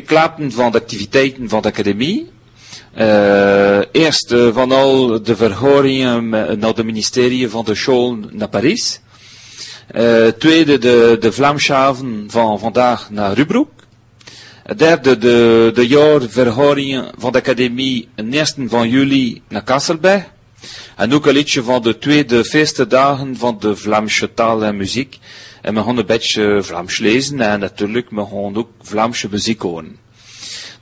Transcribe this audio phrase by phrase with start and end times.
[0.00, 2.32] klappen van de activiteiten van de academie.
[2.98, 6.28] Uh, eerst uh, van al de verhoringen
[6.58, 9.00] naar de ministerie van de school naar Parijs.
[9.96, 13.70] Uh, tweede de, de Vlaamshaven van vandaag naar Rubroek.
[14.76, 20.24] Derde de, de jaarverhoringen van de academie 1 van juli naar Kasselberg.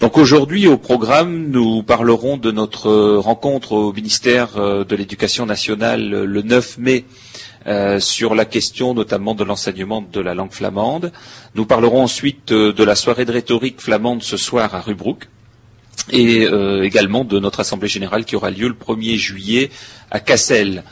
[0.02, 6.12] Donc aujourd'hui au programme, nous parlerons de notre rencontre au ministère euh, de l'Éducation nationale
[6.12, 7.04] euh, le 9 mai
[7.68, 11.12] euh, sur la question notamment de l'enseignement de la langue flamande.
[11.54, 15.28] Nous parlerons ensuite de la soirée de rhétorique flamande ce soir à Rubruck
[16.10, 16.48] et
[16.82, 19.70] également de notre assemblée générale qui aura lieu le 1er juillet
[20.10, 20.82] à Cassel.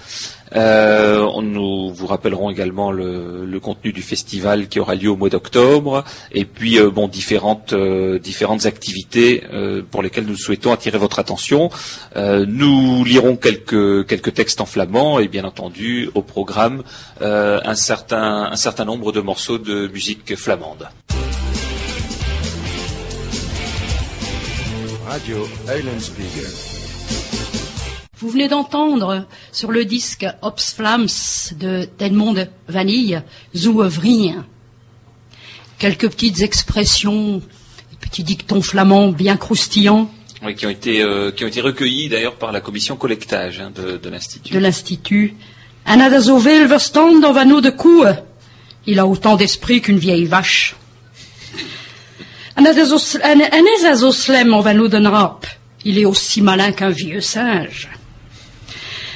[0.56, 6.02] Euh, nous vous rappellerons également le, contenu du festival qui aura lieu au mois d'octobre,
[6.32, 8.18] et puis euh, différentes euh,
[8.64, 9.42] activités
[9.91, 11.70] pour lesquelles nous souhaitons attirer votre attention.
[12.16, 16.82] nous lirons quelques textes en flamand et bien entendu au programme
[17.20, 20.88] un certain nombre de morceaux de musique flamande.
[25.11, 25.44] Radio
[28.20, 31.08] vous venez d'entendre sur le disque Ops Flams
[31.58, 33.20] de Edmond Vanille,
[33.56, 34.47] Zouvrien.
[35.81, 37.42] Quelques petites expressions,
[38.00, 40.08] petits dictons flamands bien croustillants.
[40.44, 43.72] Oui, qui ont été, euh, qui ont été recueillis d'ailleurs par la commission collectage hein,
[43.75, 44.55] de, l'Institut.
[44.55, 45.34] De l'Institut.
[45.86, 48.05] Un verstand vano de cou.
[48.86, 50.77] Il a autant d'esprit qu'une vieille vache.
[52.61, 52.66] Un
[54.61, 55.47] vano de rap.
[55.83, 57.89] Il est aussi malin qu'un vieux singe.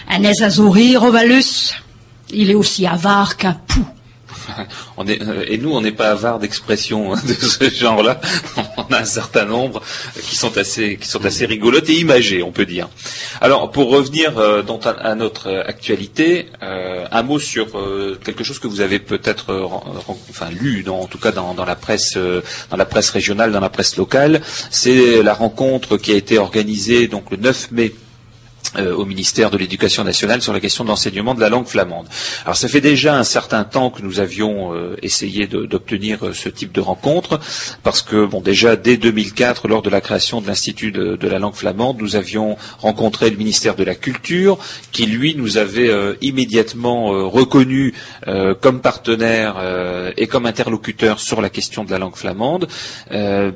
[0.08, 1.74] Un Azori Rovalus,
[2.30, 3.84] il est aussi avare qu'un pou.
[5.06, 8.20] Euh, et nous, on n'est pas avare d'expressions hein, de ce genre-là.
[8.76, 9.82] On a un certain nombre
[10.22, 12.88] qui sont assez, qui rigolotes et imagées, on peut dire.
[13.40, 14.62] Alors, pour revenir euh,
[15.00, 17.66] à, notre actualité, euh, un mot sur
[18.24, 19.68] quelque chose que vous avez peut-être,
[20.06, 22.16] enfin, lu, en tout cas dans, la presse,
[23.10, 24.40] régionale, dans la presse locale.
[24.70, 27.94] C'est la rencontre qui a été organisée donc le 9 mai
[28.76, 32.06] au ministère de l'Éducation nationale sur la question de l'enseignement de la langue flamande.
[32.44, 36.48] Alors ça fait déjà un certain temps que nous avions euh, essayé d'obtenir euh, ce
[36.48, 37.40] type de rencontre,
[37.82, 41.54] parce que bon déjà dès 2004, lors de la création de l'Institut de, la langue
[41.54, 44.58] flamande, nous avions rencontré le ministère de la Culture,
[44.92, 47.94] qui lui nous avait immédiatement reconnu
[48.60, 49.56] comme partenaire
[50.16, 52.68] et comme interlocuteur sur la question de la langue flamande.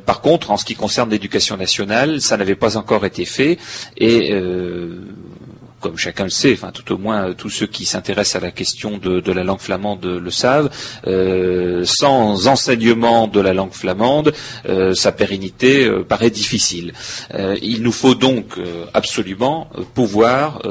[0.07, 3.59] par contre, en ce qui concerne l'éducation nationale, ça n'avait pas encore été fait
[3.97, 4.33] et
[5.81, 8.51] comme chacun le sait, enfin tout au moins euh, tous ceux qui s'intéressent à la
[8.51, 10.71] question de, la langue flamande le savent,
[11.07, 14.33] euh, sans enseignement de la langue flamande,
[14.69, 16.93] euh, sa pérennité paraît difficile.
[17.63, 18.59] il nous faut donc
[18.95, 20.63] absolument pouvoir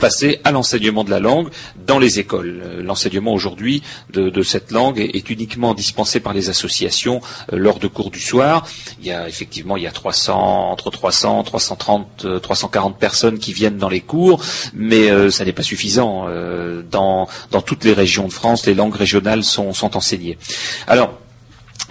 [0.00, 1.48] passer à l'enseignement de la langue
[1.86, 2.82] dans les écoles.
[2.82, 3.82] L'enseignement aujourd'hui
[4.12, 7.20] de, cette langue est, uniquement dispensé par les associations
[7.52, 8.66] lors de cours du soir.
[9.00, 13.78] Il y a effectivement il y a 300 entre 300 330 340 personnes qui viennent
[13.78, 14.42] dans les cours,
[14.74, 16.26] mais euh, ça n'est pas suffisant.
[16.28, 20.36] Euh, dans, dans toutes les régions de France, les langues régionales sont, sont enseignées.
[20.86, 21.10] Alors,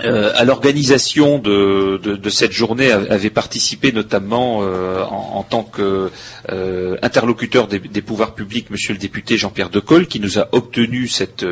[0.04, 8.70] euh, à l'organisation de, cette journée avait participé notamment en, tant qu'interlocuteur des, pouvoirs publics
[8.70, 11.46] Monsieur le député Jean-Pierre Decolle qui nous a obtenu cette,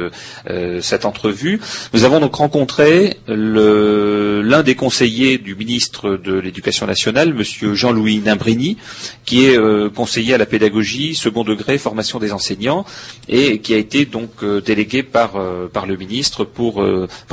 [1.04, 1.60] entrevue.
[1.94, 8.78] Nous avons donc rencontré l'un des conseillers du ministre de l'Éducation nationale, Monsieur Jean-Louis Nimbrini,
[9.26, 12.86] qui est euh, conseiller à la pédagogie, second degré, formation des enseignants,
[13.28, 16.84] et qui a été donc euh, délégué par, euh, le ministre pour,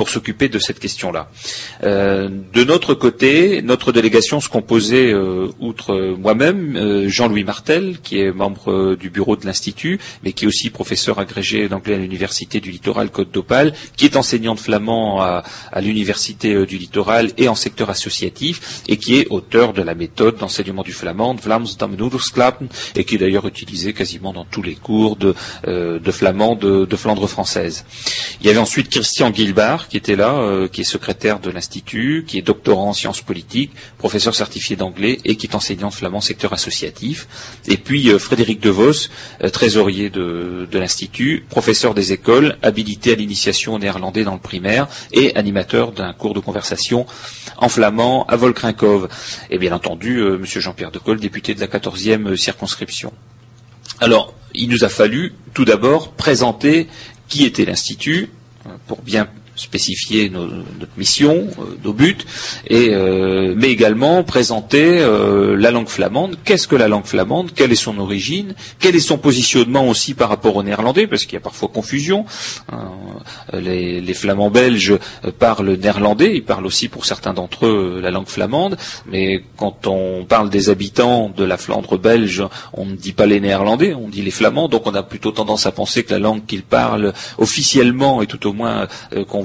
[0.07, 1.27] s'occuper de cette question-là.
[1.81, 5.13] de notre côté, notre délégation se composait,
[5.59, 10.69] outre moi-même, Jean-Louis Martel, qui est membre du bureau de l'Institut, mais qui est aussi
[10.69, 15.43] professeur agrégé d'anglais à l'Université du Littoral Côte d'Opale, qui est enseignant de flamand à,
[15.81, 20.83] l'Université du Littoral et en secteur associatif, et qui est auteur de la méthode d'enseignement
[20.83, 21.65] du flamand, Vlaams
[22.95, 25.35] et qui est d'ailleurs utilisé quasiment dans tous les cours de,
[25.67, 27.85] euh, flamand de, Flandre française.
[28.39, 32.23] Il y avait ensuite Christian Guilbard qui était là, euh, qui est secrétaire de l'Institut,
[32.27, 36.21] qui est doctorant en sciences politiques, professeur certifié d'anglais et qui est enseignant de flamand
[36.21, 37.27] secteur associatif.
[37.67, 39.09] Et puis euh, Frédéric DeVos,
[39.51, 45.35] trésorier de, de l'Institut, professeur des écoles, habilité à l'initiation néerlandais dans le primaire et
[45.35, 47.05] animateur d'un cours de conversation
[47.57, 49.09] en flamand à Volkrinkov.
[49.49, 50.45] Et bien entendu, M.
[50.45, 53.11] Jean-Pierre Decolle, député de la 14e circonscription.
[53.99, 56.87] Alors, il nous a fallu tout d'abord présenter
[57.27, 58.29] qui était l'Institut,
[58.87, 62.17] pour bien spécifier notre mission, euh, nos buts,
[62.71, 66.37] euh, mais également présenter euh, la langue flamande.
[66.43, 67.51] Qu'est-ce que la langue flamande?
[67.53, 68.53] Quelle est son origine?
[68.79, 71.07] Quel est son positionnement aussi par rapport au néerlandais?
[71.07, 72.25] Parce qu'il y a parfois confusion.
[72.71, 72.91] Hein.
[73.53, 74.97] Les, flamands belges
[75.39, 80.23] parlent néerlandais, ils parlent aussi pour certains d'entre eux la langue flamande, mais quand on
[80.23, 82.43] parle des habitants de la Flandre belge,
[82.73, 85.65] on ne dit pas les néerlandais, on dit les flamands, donc on a plutôt tendance
[85.65, 88.87] à penser que la langue qu'ils parlent officiellement, et tout au moins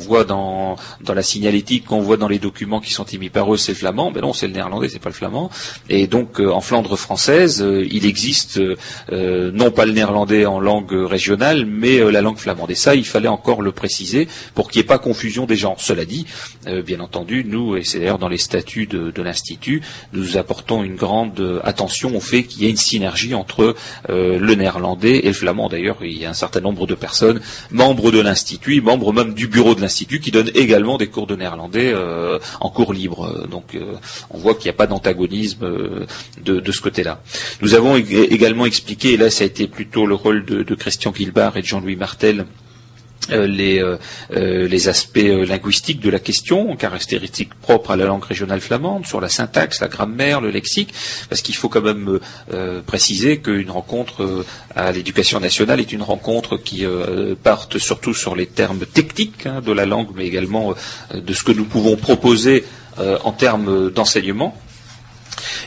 [0.01, 0.77] voit dans,
[1.07, 4.11] la signalétique, qu'on voit dans les documents qui sont émis par eux, c'est le flamand.
[4.11, 5.51] Mais non, c'est le néerlandais, c'est pas le flamand.
[5.89, 10.59] Et donc, euh, en Flandre française, euh, il existe euh, non pas le néerlandais en
[10.59, 12.71] langue régionale, mais la langue flamande.
[12.71, 15.77] Et ça, il fallait encore le préciser pour qu'il n'y ait pas confusion des gens.
[15.79, 16.27] Cela dit,
[16.85, 19.83] bien entendu, nous, et c'est d'ailleurs dans les statuts de, de l'Institut,
[20.13, 23.75] nous apportons une grande attention au fait qu'il y ait une synergie entre
[24.09, 25.69] le néerlandais et le flamand.
[25.69, 29.49] D'ailleurs, il y a un certain nombre de personnes, membres de l'Institut, membres même du
[29.49, 33.47] bureau de l'Institut, qui donne également des cours de néerlandais euh, en cours libre.
[33.49, 33.95] Donc euh,
[34.31, 36.07] on voit qu'il n'y a pas d'antagonisme euh,
[36.43, 37.21] de, ce côté-là.
[37.61, 41.57] Nous avons également expliqué, et là ça a été plutôt le rôle de, Christian Guilbard
[41.57, 42.45] et de Jean-Louis Martel, euh,
[43.31, 43.97] les, euh,
[44.33, 49.21] euh, les aspects linguistiques de la question, caractéristiques propres à la langue régionale flamande, sur
[49.21, 50.93] la syntaxe, la grammaire, le lexique,
[51.29, 52.19] parce qu'il faut quand même
[52.87, 54.45] préciser qu'une rencontre
[54.75, 56.85] à l'éducation nationale est une rencontre qui
[57.43, 60.75] parte surtout sur les termes techniques hein, de la langue, mais également
[61.15, 62.65] de ce que nous pouvons proposer
[62.99, 64.57] en termes d'enseignement.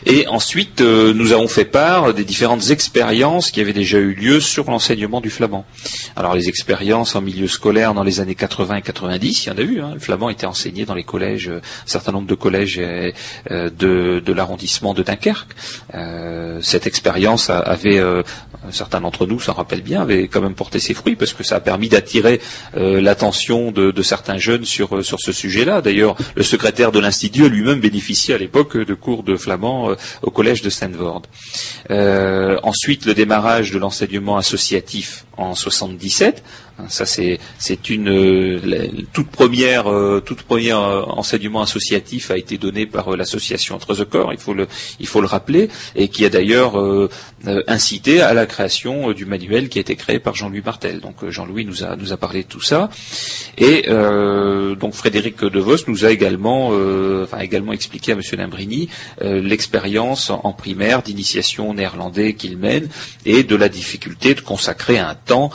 [0.06, 4.40] Et ensuite, euh, nous avons fait part des différentes expériences qui avaient déjà eu lieu
[4.40, 5.66] sur l'enseignement du flamand.
[6.16, 9.58] Alors les expériences en milieu scolaire dans les années 80 et 90, il y en
[9.58, 9.82] a eu.
[9.82, 9.92] Hein.
[9.94, 13.12] Le flamand était enseigné dans les collèges, euh, un certain nombre de collèges euh,
[13.70, 15.56] de, l'arrondissement de Dunkerque.
[16.62, 18.02] cette expérience avait,
[18.68, 21.44] un certain d'entre nous s'en rappelle bien, avait quand même porté ses fruits parce que
[21.44, 22.40] ça a permis d'attirer
[22.74, 25.82] l'attention de, certains jeunes sur, sur ce sujet-là.
[25.82, 30.32] D'ailleurs, le secrétaire de l'institut lui-même bénéficiait à l'époque de cours de flamand euh, au
[30.32, 31.24] collège de Stanford.
[31.90, 36.44] Euh, ensuite, le démarrage de l'enseignement associatif en 77,
[36.80, 42.38] Hein, ça c'est c'est une euh, toute première euh, toute première euh, enseignement associatif a
[42.38, 44.68] été donné par l'association Entre Corps, il faut le
[45.00, 46.74] il faut le rappeler et qui a d'ailleurs
[47.68, 51.00] incité à la création du manuel qui a été créé par Jean-Louis Martel.
[51.00, 52.90] Donc Jean-Louis nous a nous a parlé de tout ça
[53.58, 56.70] et donc Frédéric Devos nous a également
[57.24, 58.90] enfin également expliqué à Monsieur Limbrini
[59.22, 62.88] l'expérience en primaire d'initiation néerlandais qu'il mène
[63.26, 65.52] et de la difficulté de consacrer un temps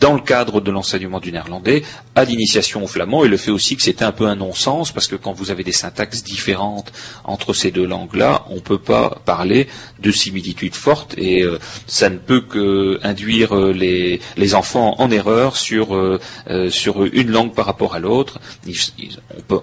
[0.00, 1.82] dans le cadre de l'enseignement du néerlandais
[2.14, 5.06] à l'initiation au flamand et le fait aussi que c'était un peu un non-sens parce
[5.06, 6.92] que quand vous avez des syntaxes différentes
[7.24, 9.68] entre ces deux langues-là, on ne peut pas parler
[10.00, 15.56] de similitudes fortes et euh, ça ne peut que induire euh, les, enfants en erreur
[15.56, 16.18] sur, euh,
[16.70, 18.40] sur une langue par rapport à l'autre.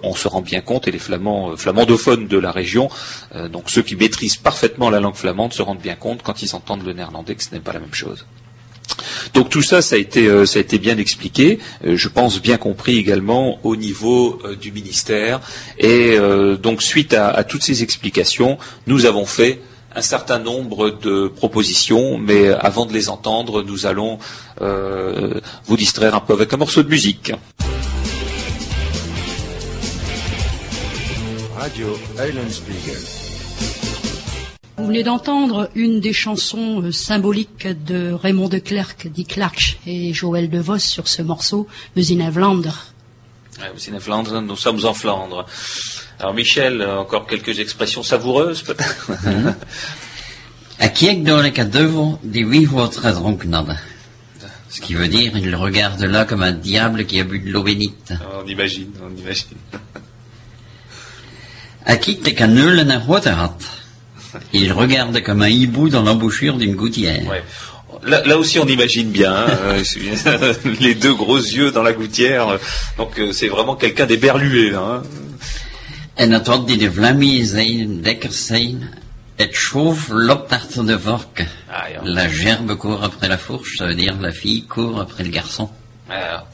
[0.02, 2.88] On, se rend bien compte et les flamands flamandophones de la région,
[3.50, 6.86] donc ceux qui maîtrisent parfaitement la langue flamande, se rendent bien compte quand ils entendent
[6.86, 8.24] le néerlandais que ce n'est pas la même chose.
[9.34, 12.96] Donc tout ça, ça a été, ça a été bien expliqué, je pense bien compris
[12.96, 15.40] également au niveau du ministère.
[15.78, 16.16] Et
[16.62, 19.60] donc suite à, toutes ces explications, nous avons fait
[19.96, 24.18] un certain nombre de propositions, mais avant de les entendre, nous allons
[24.60, 27.32] vous distraire un peu avec un morceau de musique.
[31.58, 31.96] Radio
[34.78, 40.12] vous venez d'entendre une des chansons euh, symboliques de Raymond de Klerk, dit Clark et
[40.12, 41.66] Joël de Vos sur ce morceau,
[41.96, 42.92] Usine Vlaandre.
[43.74, 45.46] Usine Vlaandre, nous sommes en Flandre.
[46.18, 49.10] Alors Michel, encore quelques expressions savoureuses peut-être
[54.68, 57.62] Ce qui veut dire, il regarde là comme un diable qui a bu de l'eau
[57.62, 58.12] bénite.
[58.42, 59.56] On imagine, on imagine.
[64.52, 67.22] Il regarde comme un hibou dans l'embouchure d'une gouttière.
[68.02, 72.58] Là, aussi, on imagine bien hein, euh, les deux gros yeux dans la gouttière.
[72.98, 74.74] Donc, euh, c'est vraiment quelqu'un d'éberlué.
[74.74, 75.02] Hein.
[76.16, 76.90] En het die de
[77.44, 78.88] zijn, zijn,
[79.36, 81.46] et chauve l'optarte de vork.
[81.68, 85.30] Ah, la gerbe court après la fourche, ça veut dire la fille court après le
[85.30, 85.68] garçon.
[86.08, 86.44] Ah.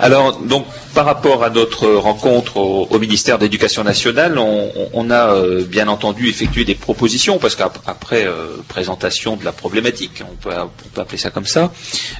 [0.00, 5.88] Alors, donc, par rapport à notre rencontre au, ministère d'éducation nationale, on, a euh, bien
[5.88, 10.50] entendu effectué des propositions, parce qu'après euh, présentation de la problématique, on peut,
[10.96, 11.72] appeler ça comme ça,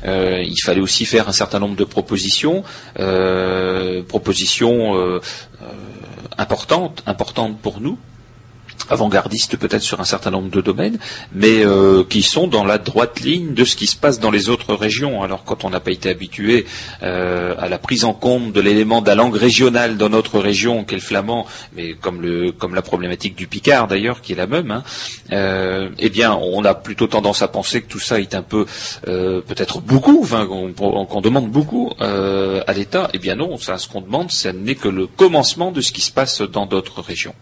[0.04, 2.64] euh, il fallait aussi faire un certain nombre de propositions,
[4.08, 5.20] propositions
[6.36, 7.98] importantes, importantes pour nous,
[8.90, 10.98] avant-gardistes peut-être sur un certain nombre de domaines,
[11.32, 14.48] mais euh, qui sont dans la droite ligne de ce qui se passe dans les
[14.48, 15.22] autres régions.
[15.22, 16.66] Alors quand on n'a pas été habitué
[17.02, 20.84] euh, à la prise en compte de l'élément de la langue régionale dans notre région,
[20.84, 22.22] qu'est le flamand, mais comme,
[22.74, 24.82] la problématique du Picard d'ailleurs, qui est la même, hein,
[25.32, 28.66] euh, eh bien on a plutôt tendance à penser que tout ça est un peu
[29.02, 33.08] peut-être beaucoup, qu'on demande beaucoup à l'État.
[33.12, 36.12] Eh bien non, ce qu'on demande, ce n'est que le commencement de ce qui se
[36.12, 37.34] passe dans d'autres régions.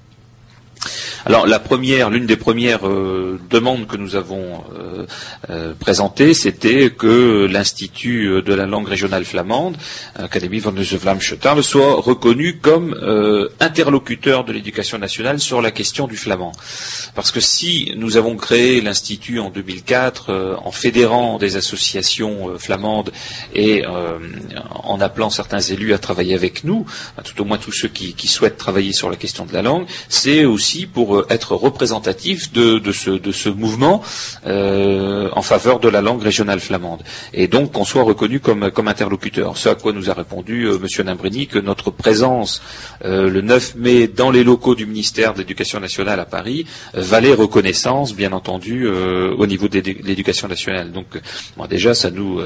[1.25, 5.07] Alors la première, l'une des premières euh, demandes que nous avons euh,
[5.51, 9.77] euh, présentées, c'était que l'Institut de la langue régionale flamande,
[10.15, 10.83] Académie van de
[11.63, 12.95] soit reconnu comme
[13.61, 16.53] interlocuteur de l'éducation nationale sur la question du flamand.
[17.15, 23.13] Parce que si nous avons créé l'Institut en 2004 en fédérant des associations flamandes
[23.55, 23.85] et
[24.85, 26.87] en appelant certains élus à travailler avec nous,
[27.25, 30.45] tout au moins tous ceux qui souhaitent travailler sur la question de la langue, c'est
[30.45, 34.03] aussi pour euh, être représentatif de, ce, mouvement
[34.47, 37.03] euh, en faveur de la langue régionale flamande.
[37.33, 39.57] Et donc qu'on soit reconnu comme, interlocuteur.
[39.57, 41.07] Ce à quoi nous a répondu euh, M.
[41.07, 42.61] Nimbrini que notre présence
[43.05, 48.15] le 9 mai dans les locaux du ministère de l'Éducation nationale à Paris valait reconnaissance,
[48.15, 50.91] bien entendu, au niveau de l'éducation nationale.
[50.91, 51.07] Donc
[51.69, 52.41] déjà, ça nous,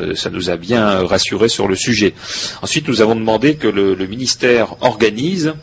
[0.50, 2.14] a bien rassuré sur le sujet.
[2.60, 5.54] Ensuite, nous avons demandé que le ministère organise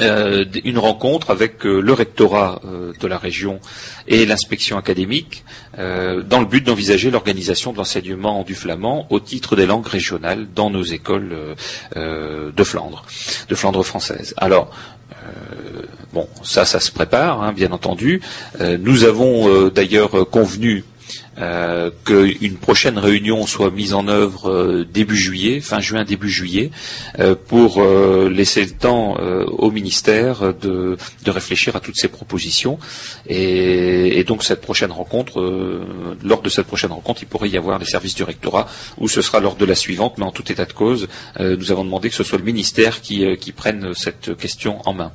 [0.00, 3.58] euh, une rencontre avec euh, le rectorat euh, de la région
[4.06, 5.44] et l'inspection académique
[5.76, 10.70] dans le but d'envisager l'organisation de l'enseignement du flamand au titre des langues régionales dans
[10.70, 11.54] nos écoles
[11.94, 13.04] de Flandre,
[13.48, 14.34] de Flandre française.
[14.38, 14.72] Alors,
[16.12, 18.20] bon, ça, ça se prépare, hein, bien entendu.
[18.60, 20.82] nous avons d'ailleurs convenu
[21.40, 26.70] euh, qu'une prochaine réunion soit mise en œuvre euh, début juillet, fin juin, début juillet,
[27.20, 29.16] euh, pour laisser le temps
[29.46, 32.78] au ministère de, réfléchir à toutes ces propositions.
[33.26, 35.40] Et, donc cette prochaine rencontre,
[36.22, 38.66] lors de cette prochaine rencontre, il pourrait y avoir les services du rectorat,
[38.98, 41.84] ou ce sera lors de la suivante, mais en tout état de cause, nous avons
[41.84, 45.12] demandé que ce soit le ministère qui prenne cette question en main.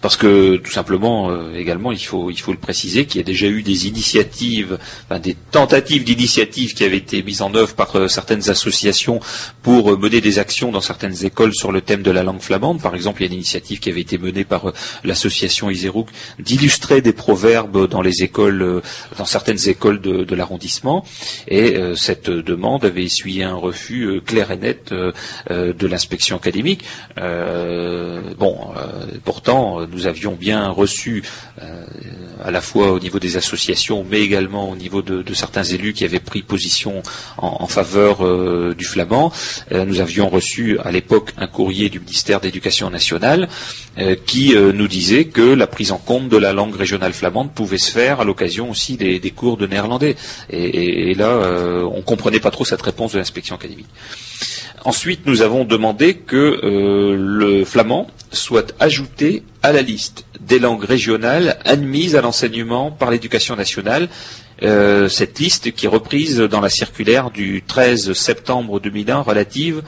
[0.00, 3.62] Parce que tout simplement, euh, également, il faut, le préciser, qu'il y a déjà eu
[3.62, 4.78] des initiatives,
[5.22, 9.20] des tentatives d'initiatives qui avaient été mises en œuvre par euh, certaines associations
[9.62, 12.80] pour euh, mener des actions dans certaines écoles sur le thème de la langue flamande.
[12.80, 14.72] Par exemple, il y a une initiative qui avait été menée par
[15.04, 18.82] l'association Iserouk d'illustrer des proverbes dans les écoles,
[19.18, 21.04] dans certaines écoles de, l'arrondissement.
[21.48, 26.84] Et cette demande avait essuyé un refus clair et net de l'inspection académique.
[27.16, 28.58] bon,
[29.24, 31.22] pourtant euh, nous avions bien reçu,
[31.60, 31.84] euh,
[32.42, 36.04] à la fois au niveau des associations, mais également au niveau de, certains élus qui
[36.04, 37.02] avaient pris position
[37.38, 39.32] en, faveur euh, du flamand.
[39.70, 43.48] nous avions reçu à l'époque un courrier du ministère d'éducation nationale
[44.26, 47.90] qui nous disait que la prise en compte de la langue régionale flamande pouvait se
[47.90, 50.16] faire à l'occasion aussi des, cours de néerlandais.
[50.50, 51.30] Et, et là,
[51.90, 53.88] on ne comprenait pas trop cette réponse de l'inspection académique.
[54.84, 61.58] Ensuite, nous avons demandé que le flamand soit ajouté à la liste des langues régionales
[61.64, 64.08] admises à l'enseignement par l'éducation nationale.
[64.62, 69.82] Euh, cette liste qui est reprise dans la circulaire du 13 septembre 2001 relative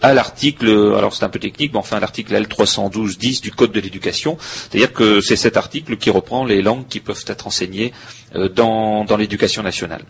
[0.00, 4.38] à l'article, alors c'est un peu technique, mais enfin l'article L312-10 du Code de l'éducation,
[4.38, 7.92] c'est-à-dire que c'est cet article qui reprend les langues qui peuvent être enseignées
[8.36, 10.02] euh, dans l'éducation nationale.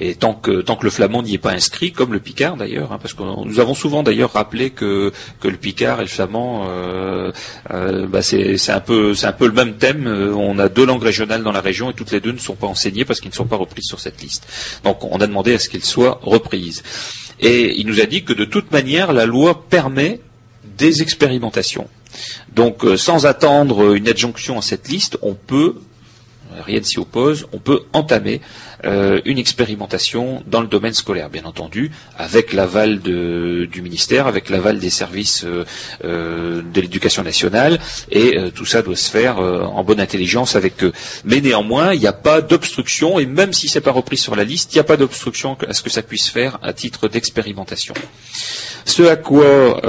[0.00, 2.92] Et tant que tant que le flamand n'y est pas inscrit, comme le picard d'ailleurs,
[2.92, 6.66] hein, parce que nous avons souvent d'ailleurs rappelé que que le picard et le flamand,
[6.68, 7.32] euh,
[7.72, 10.06] euh, bah c'est un peu un peu le même thème.
[10.06, 12.54] Euh, on a deux langues régionales dans la région et toutes les deux ne sont
[12.54, 14.46] pas enseignées parce qu'ils ne sont pas reprises sur cette liste.
[14.84, 16.84] Donc on a demandé à ce qu'elles soient reprises.
[17.40, 20.20] Et il nous a dit que de toute manière la loi permet
[20.64, 21.88] des expérimentations.
[22.54, 25.74] Donc sans attendre une adjonction à cette liste, on peut
[26.64, 28.40] rien ne s'y oppose, on peut entamer
[28.84, 34.78] euh, une expérimentation dans le domaine scolaire, bien entendu, avec l'aval du ministère, avec l'aval
[34.78, 35.64] des services euh,
[36.04, 37.78] euh, de l'éducation nationale,
[38.10, 40.92] et tout ça doit se faire en bonne intelligence avec eux.
[41.24, 44.44] Mais néanmoins, il n'y a pas d'obstruction, et même si c'est pas repris sur la
[44.44, 47.94] liste, il n'y a pas d'obstruction à ce que ça puisse faire à titre d'expérimentation.
[48.84, 49.80] Ce à quoi,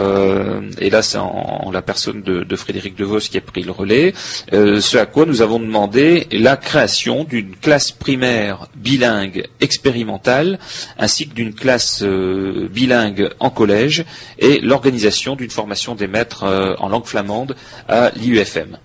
[0.79, 4.13] et là c'est en, la personne de, de, Frédéric Devos qui a pris le relais,
[4.51, 10.59] ce à quoi nous avons demandé la création d'une classe primaire bilingue expérimentale,
[10.97, 14.05] ainsi que d'une classe euh, bilingue en collège,
[14.39, 17.55] et l'organisation d'une formation des maîtres euh, en langue flamande
[17.87, 18.77] à l'IUFM.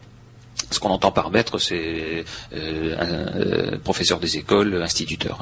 [0.71, 2.25] Ce qu'on entend par maître, c'est
[2.55, 5.39] euh, professeur des écoles, instituteur.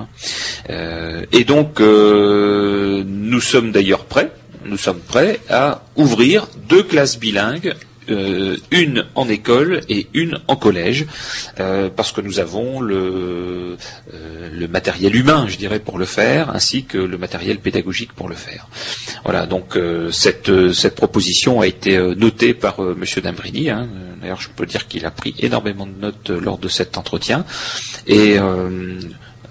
[0.69, 1.23] Hein.
[1.33, 4.31] et donc, nous sommes d'ailleurs prêts,
[4.67, 7.75] nous sommes prêts à ouvrir deux classes bilingues
[8.11, 11.07] euh, une en école et une en collège,
[11.61, 13.77] euh, parce que nous avons le,
[14.53, 18.35] le matériel humain, je dirais, pour le faire, ainsi que le matériel pédagogique pour le
[18.35, 18.69] faire.
[19.25, 19.79] Voilà, donc
[20.11, 23.71] cette, cette proposition a été notée par Monsieur Dambrini.
[23.71, 23.89] Hein.
[24.21, 27.45] D'ailleurs, je peux dire qu'il a pris énormément de notes lors de cet entretien.
[28.07, 28.39] Et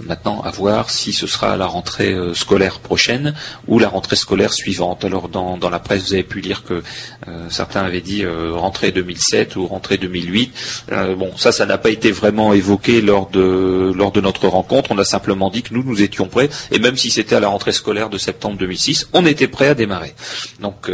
[0.03, 3.33] Maintenant, à voir si ce sera la rentrée euh, scolaire prochaine
[3.67, 5.05] ou la rentrée scolaire suivante.
[5.05, 6.81] Alors, dans, la presse, vous avez pu lire que
[7.27, 10.85] euh, certains avaient dit euh, rentrée 2007 ou rentrée 2008.
[11.17, 14.91] bon, ça, ça n'a pas été vraiment évoqué lors de lors de notre rencontre.
[14.91, 16.49] On a simplement dit que nous, nous étions prêts.
[16.71, 19.75] Et même si c'était à la rentrée scolaire de septembre 2006, on était prêts à
[19.75, 20.13] démarrer.
[20.59, 20.89] Donc,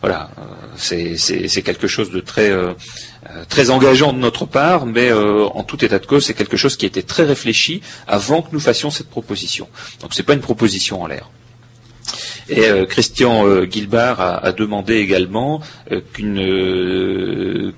[0.00, 0.30] voilà,
[0.76, 2.72] c'est quelque chose de très euh,
[3.48, 6.76] très engageant de notre part, mais euh, en tout état de cause, c'est quelque chose
[6.76, 9.68] qui était très réfléchi avant que nous fassions cette proposition.
[10.00, 11.30] Donc ce n'est pas une proposition en l'air.
[12.48, 13.66] Et euh, Christian euh,
[14.18, 15.60] a, demandé également
[15.90, 17.72] euh, qu'une,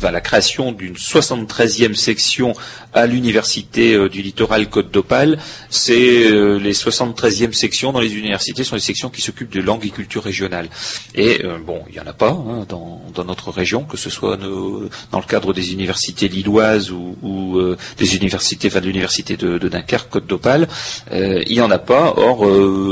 [0.00, 2.54] la création d'une 73e section
[2.92, 5.38] à l'université du littoral Côte d'Opale.
[5.70, 9.90] C'est les 73e sections dans les universités sont les sections qui s'occupent de langue et
[9.90, 10.68] culture régionale.
[11.14, 15.18] Et bon, il n'y en a pas hein, dans, notre région, que ce soit dans
[15.18, 20.26] le cadre des universités lilloises ou, des universités, enfin de l'université de, de, Dunkerque, Côte
[20.26, 20.68] d'Opale,
[21.12, 22.12] il n'y en a pas.
[22.18, 22.44] Or,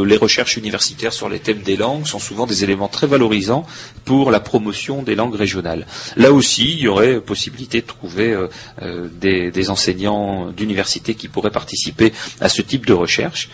[0.04, 3.66] les recherches universitaires sur les thèmes des langues sont souvent des éléments très valorisants
[4.06, 5.86] pour la promotion des langues régionales.
[6.16, 8.48] Là aussi, il y aurait possibilité de trouver euh,
[8.80, 13.50] euh, des, enseignants d'université qui pourraient participer à ce type de recherche.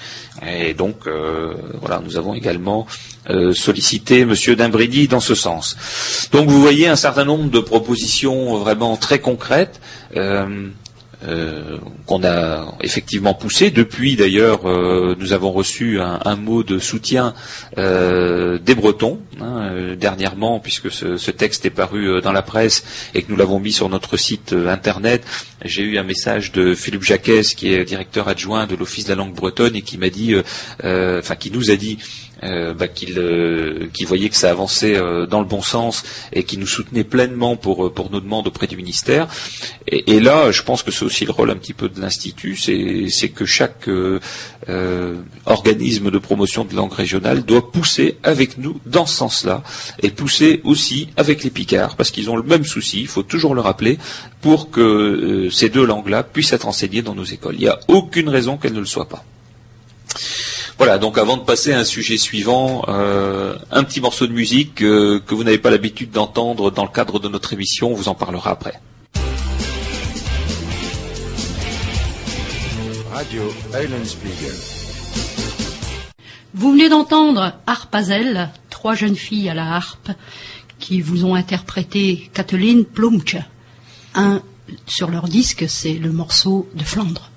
[0.46, 2.86] Et donc, euh, voilà, nous avons également
[3.54, 4.34] sollicité M.
[4.34, 5.76] Dimbridi dans ce sens.
[6.30, 9.80] Donc, vous voyez un certain nombre de propositions vraiment très concrètes.
[11.24, 13.70] Euh, qu'on a effectivement poussé.
[13.70, 17.32] Depuis d'ailleurs, euh, nous avons reçu un, mot de soutien
[17.78, 23.32] euh, des Bretons hein, dernièrement, puisque ce, texte est paru dans la presse et que
[23.32, 25.24] nous l'avons mis sur notre site internet.
[25.64, 29.16] J'ai eu un message de Philippe Jacques, qui est directeur adjoint de l'Office de la
[29.16, 30.36] langue bretonne, et qui m'a dit,
[30.84, 31.98] enfin qui nous a dit
[32.42, 36.02] euh, bah, euh, qu'il voyait que ça avançait euh, dans le bon sens
[36.34, 39.26] et qui nous soutenait pleinement pour, pour nos demandes auprès du ministère.
[39.86, 43.28] Et, là, je pense que c'est aussi le rôle un petit peu de l'Institut, c'est
[43.28, 43.88] que chaque
[45.46, 49.62] organisme de promotion de langue régionale doit pousser avec nous dans ce sens-là
[50.02, 53.54] et pousser aussi avec les Picards, parce qu'ils ont le même souci, il faut toujours
[53.54, 53.98] le rappeler,
[54.40, 57.54] pour que ces deux langues-là puissent être enseignées dans nos écoles.
[57.54, 59.24] Il n'y a aucune raison qu'elles ne le soient pas.
[60.78, 64.82] Voilà, donc avant de passer à un sujet suivant, euh, un petit morceau de musique
[64.82, 68.08] euh, que vous n'avez pas l'habitude d'entendre dans le cadre de notre émission, on vous
[68.08, 68.78] en parlera après.
[73.10, 73.42] Radio
[76.52, 80.10] Vous venez d'entendre Harpazel, trois jeunes filles à la harpe,
[80.78, 83.38] qui vous ont interprété Kathleen Plumche.
[84.14, 84.42] Un
[84.86, 87.30] sur leur disque, c'est le morceau de Flandre.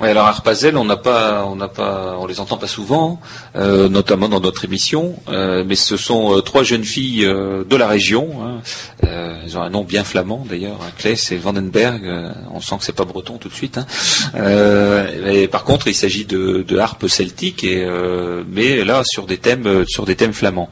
[0.00, 3.20] Oui, alors Arpazel, on n'a pas, on n'a pas, on les entend pas souvent,
[3.54, 7.86] euh, notamment dans notre émission, euh, mais ce sont euh, trois jeunes filles de la
[7.86, 8.30] région.
[8.42, 8.62] Hein.
[9.02, 12.02] elles ont un nom bien flamand d'ailleurs, hein, et Vandenberg.
[12.50, 13.76] on sent que c'est pas breton tout de suite.
[13.76, 13.86] Hein.
[15.52, 17.86] par contre, il s'agit de, de harpe celtique, et,
[18.48, 20.70] mais là sur des thèmes, sur des thèmes flamands.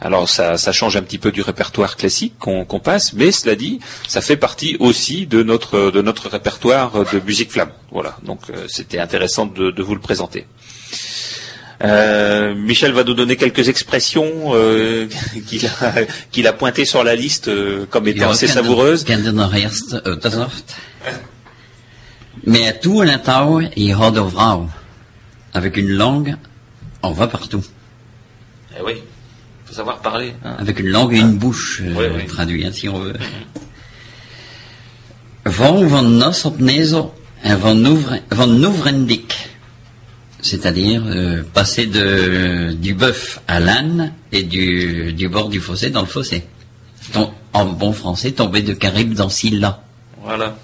[0.00, 3.80] Alors ça, ça change un petit peu du répertoire classique qu'on passe, mais cela dit,
[4.06, 7.74] ça fait partie aussi de notre, de notre répertoire de musique flamande.
[7.90, 10.46] Voilà, donc c'était intéressant de, vous le présenter.
[11.84, 15.06] Euh, Michel va nous donner quelques expressions euh,
[15.46, 19.04] qu'il a, pointées sur la liste euh, comme étant assez savoureuses.
[22.44, 23.96] Mais à tout l'intao, il
[25.54, 26.36] Avec une langue,
[27.02, 27.64] on va partout.
[28.76, 28.94] Eh oui,
[29.64, 30.34] faut savoir parler.
[30.44, 30.56] Hein.
[30.58, 31.82] Avec une langue et une bouche,
[32.28, 33.14] traduit, hein, si on veut.
[35.48, 39.50] Van op un van Nouvrendik,
[40.40, 46.02] c'est-à-dire euh, passer de, du bœuf à l'âne et du, du bord du fossé dans
[46.02, 46.44] le fossé.
[47.52, 49.82] en bon français, tomber de Caribe dans Silla.
[50.22, 50.56] Voilà.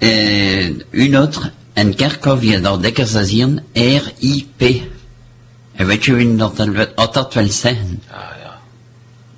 [0.00, 4.82] Et une autre, un kerkhof dans Dekkersazien, R-I-P.
[5.80, 6.56] Et weet je wie dat,
[7.14, 8.02] dat wel zeggen?
[8.10, 8.58] Ah ja.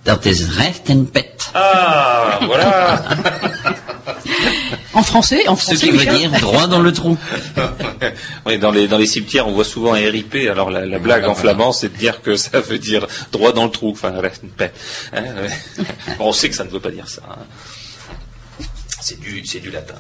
[0.03, 1.51] Dat is recht en pet.
[1.53, 3.03] Ah, voilà
[4.95, 5.77] En français, en français.
[5.77, 7.17] Ce qui veut dire droit dans le trou.
[8.47, 10.35] oui, dans les, dans les cimetières, on voit souvent un RIP.
[10.51, 13.71] Alors la, blague en flamand, c'est de dire que ça veut dire droit dans le
[13.71, 13.91] trou.
[13.91, 14.73] Enfin, reste une paix.
[15.15, 15.23] Hein,
[16.19, 17.23] on sait que ça ne veut pas dire ça.
[17.31, 18.65] Hein.
[19.01, 19.97] C'est du, c'est du latin.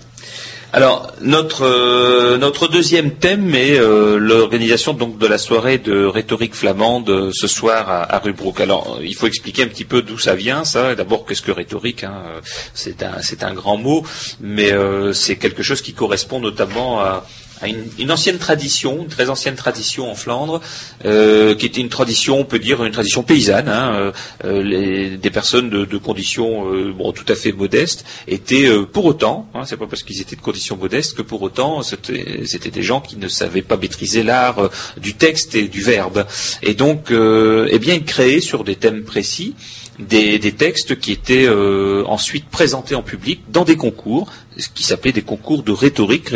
[0.74, 6.54] Alors notre euh, notre deuxième thème est euh, l'organisation donc de la soirée de rhétorique
[6.54, 8.58] flamande euh, ce soir à, à Rubrook.
[8.58, 10.94] Alors il faut expliquer un petit peu d'où ça vient ça.
[10.94, 12.22] D'abord qu'est-ce que rhétorique hein
[12.72, 14.02] C'est un c'est un grand mot,
[14.40, 14.70] mais
[15.12, 17.26] c'est quelque chose qui correspond notamment à
[17.98, 20.60] une, ancienne tradition, une très ancienne tradition en Flandre,
[21.04, 23.68] euh, qui était une tradition, on peut dire, une tradition paysanne.
[23.68, 24.12] Hein, euh,
[24.44, 29.76] euh, des personnes de, conditions bon, tout à fait modestes étaient pour autant, hein, c'est
[29.76, 33.28] pas parce qu'ils étaient de conditions modestes que pour autant c'était des gens qui ne
[33.28, 36.26] savaient pas maîtriser l'art du texte et du verbe.
[36.62, 39.54] Et donc, eh bien, ils créaient sur des thèmes précis
[39.98, 45.22] des textes qui étaient ensuite présentés en public dans des concours ce qui s'appelait des
[45.22, 46.30] concours de rhétorique.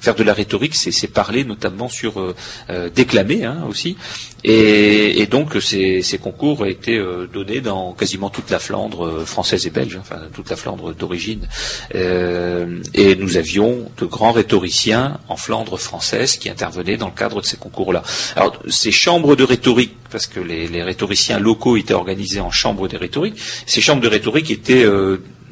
[0.00, 2.34] Faire de la rhétorique, c'est parler notamment sur euh,
[2.70, 3.96] euh, déclamer hein, aussi.
[4.44, 9.70] Et, donc ces, concours ont été euh, donnés dans quasiment toute la Flandre française et
[9.70, 11.46] belge, enfin toute la Flandre d'origine.
[11.94, 17.46] et nous avions de grands rhétoriciens en Flandre française qui intervenaient dans le cadre de
[17.46, 18.02] ces concours-là.
[18.34, 22.88] Alors ces chambres de rhétorique, parce que les, les, rhétoriciens locaux étaient organisés en chambres
[22.88, 24.84] de rhétorique, ces chambres de rhétorique étaient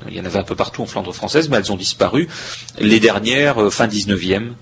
[0.09, 2.29] il y en avait un peu partout en Flandre française, mais elles ont disparu.
[2.79, 4.53] Les dernières, euh, fin 19e,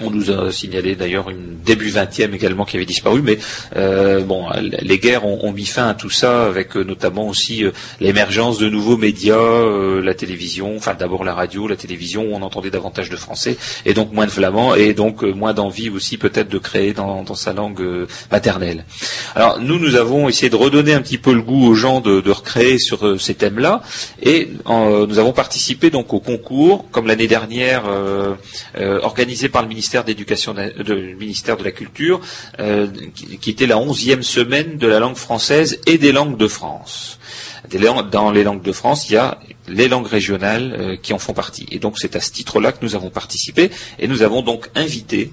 [0.00, 3.38] on nous a signalé d'ailleurs une début 20e également qui avait disparu, mais
[3.76, 7.70] euh, bon, les guerres ont, mis fin à tout ça, avec euh, notamment aussi euh,
[8.00, 9.34] l'émergence de nouveaux médias,
[10.02, 13.94] la télévision, enfin d'abord la radio, la télévision, où on entendait davantage de français, et
[13.94, 18.06] donc moins de flamand, et donc moins d'envie aussi peut-être de créer dans, sa langue
[18.30, 18.84] maternelle.
[19.34, 22.30] Alors nous, nous avons essayé de redonner un petit peu le goût aux gens de,
[22.30, 23.82] recréer sur ces thèmes-là,
[24.22, 27.84] et nous avons participé donc au concours, comme l'année dernière,
[29.02, 32.18] organisé par le ministère ministère d'éducation, de, ministère de la culture,
[32.58, 37.18] euh, qui, était la onzième semaine de la langue française et des langues de France.
[38.10, 41.34] Dans les langues de France, il y a les langues régionales euh, qui en font
[41.34, 41.66] partie.
[41.70, 45.32] Et donc c'est à ce titre-là que nous avons participé et nous avons donc invité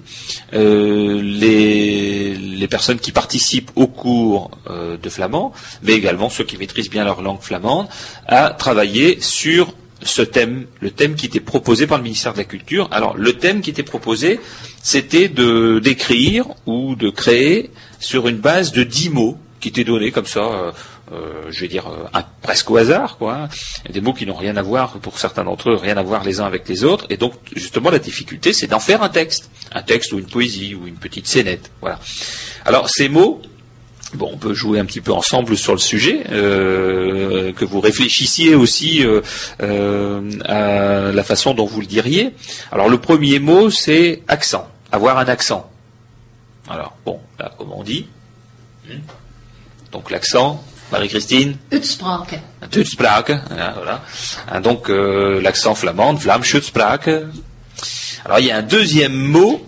[0.52, 6.90] euh, les, les, personnes qui participent au cours de flamand, mais également ceux qui maîtrisent
[6.90, 7.86] bien leur langue flamande,
[8.26, 12.44] à travailler sur ce thème, le thème qui était proposé par le ministère de la
[12.44, 12.88] Culture.
[12.90, 14.40] Alors, le thème qui était proposé,
[14.82, 20.10] c'était de d'écrire ou de créer sur une base de dix mots qui étaient donnés
[20.10, 20.72] comme ça, euh,
[21.12, 23.48] euh, je vais dire euh, presque au hasard, quoi.
[23.88, 26.40] Des mots qui n'ont rien à voir, pour certains d'entre eux, rien à voir les
[26.40, 27.06] uns avec les autres.
[27.10, 30.74] Et donc, justement, la difficulté, c'est d'en faire un texte, un texte ou une poésie
[30.74, 31.70] ou une petite scénette.
[31.80, 32.00] Voilà.
[32.64, 33.40] Alors, ces mots,
[34.14, 38.54] Bon, on peut jouer un petit peu ensemble sur le sujet, euh, que vous réfléchissiez
[38.54, 39.22] aussi euh,
[39.62, 42.34] euh, à la façon dont vous le diriez.
[42.70, 45.70] Alors le premier mot, c'est accent, avoir un accent.
[46.68, 48.06] Alors, bon, là, comment on dit
[48.86, 48.98] hmm.
[49.92, 51.56] Donc l'accent, Marie-Christine?
[51.70, 52.38] Utsprake.
[52.76, 54.02] Utsprake, voilà.
[54.50, 57.08] Hein, donc l'accent flamand, Vlamschutsprake.
[58.24, 59.66] Alors il y a un deuxième mot,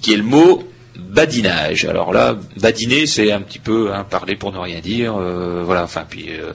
[0.00, 0.66] qui est le mot
[0.98, 1.84] badinage.
[1.84, 5.84] Alors là, badiner, c'est un petit peu hein, parler pour ne rien dire, euh, voilà.
[5.84, 6.52] Enfin, puis euh,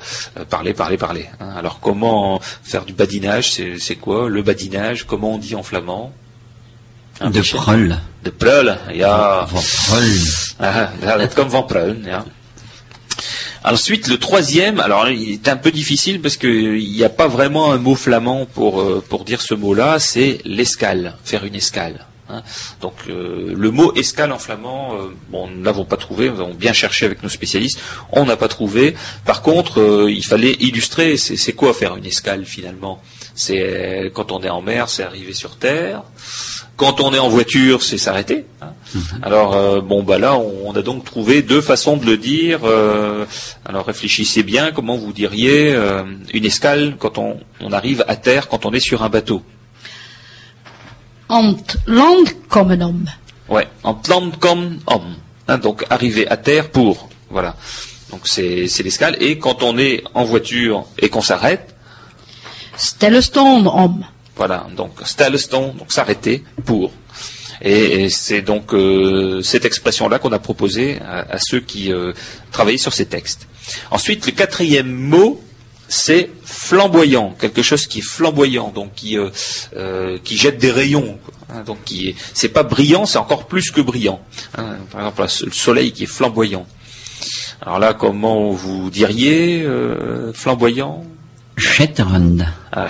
[0.50, 1.26] parler, parler, parler.
[1.40, 1.50] Hein.
[1.58, 5.06] Alors comment faire du badinage C'est quoi le badinage?
[5.06, 6.12] Comment on dit en flamand?
[7.22, 7.98] De prul.
[8.24, 9.48] De prul, ja.
[9.50, 10.20] Van prul.
[10.60, 10.90] Ah,
[11.36, 12.26] comme van prul, ja.
[13.64, 17.72] Ensuite, le troisième, alors il est un peu difficile parce qu'il n'y a pas vraiment
[17.72, 22.08] un mot flamand pour, euh, pour dire ce mot-là, c'est l'escale, faire une escale.
[22.32, 22.44] Hein.
[22.80, 26.54] Donc euh, le mot escale en flamand, euh, bon, nous l'avons pas trouvé, nous avons
[26.54, 27.80] bien cherché avec nos spécialistes,
[28.12, 28.96] on n'a pas trouvé.
[29.26, 33.02] Par contre, euh, il fallait illustrer, c'est quoi faire une escale finalement?
[33.34, 36.04] C'est quand on est en mer, c'est arriver sur terre.
[36.76, 38.46] Quand on est en voiture, c'est s'arrêter.
[38.62, 38.74] Hein.
[38.94, 39.02] Mhm.
[39.22, 42.60] Alors bon bah là, on, a donc trouvé deux façons de le dire.
[43.66, 45.76] alors réfléchissez bien, comment vous diriez
[46.34, 49.42] une escale quand on arrive à terre, quand on est sur un bateau?
[51.32, 53.06] Ant land kommen om.
[53.48, 55.16] Ouais, ant land kommen om.
[55.48, 57.08] Hein, donc arriver à terre pour.
[57.30, 57.56] Voilà.
[58.10, 59.16] Donc c'est l'escale.
[59.22, 61.74] Et quand on est en voiture et qu'on s'arrête.
[62.76, 64.04] Stellestone om.
[64.36, 64.68] Voilà.
[64.76, 66.92] Donc stellestone, donc s'arrêter pour.
[67.62, 72.12] Et, c'est donc euh, cette expression-là qu'on a proposée à, ceux qui euh,
[72.52, 73.48] travaillaient sur ces textes.
[73.92, 75.42] Ensuite, le quatrième mot,
[75.92, 79.30] c'est flamboyant, quelque chose qui est flamboyant, donc qui, euh,
[79.76, 81.20] euh, qui jette des rayons.
[81.50, 84.22] Hein, donc qui est, c'est pas brillant, c'est encore plus que brillant.
[84.58, 84.78] Hein.
[84.90, 86.66] par exemple, le soleil qui est flamboyant.
[87.62, 91.06] Alors là, comment vous diriez euh, flamboyant?
[91.58, 92.38] Shetterand.
[92.72, 92.88] Ah,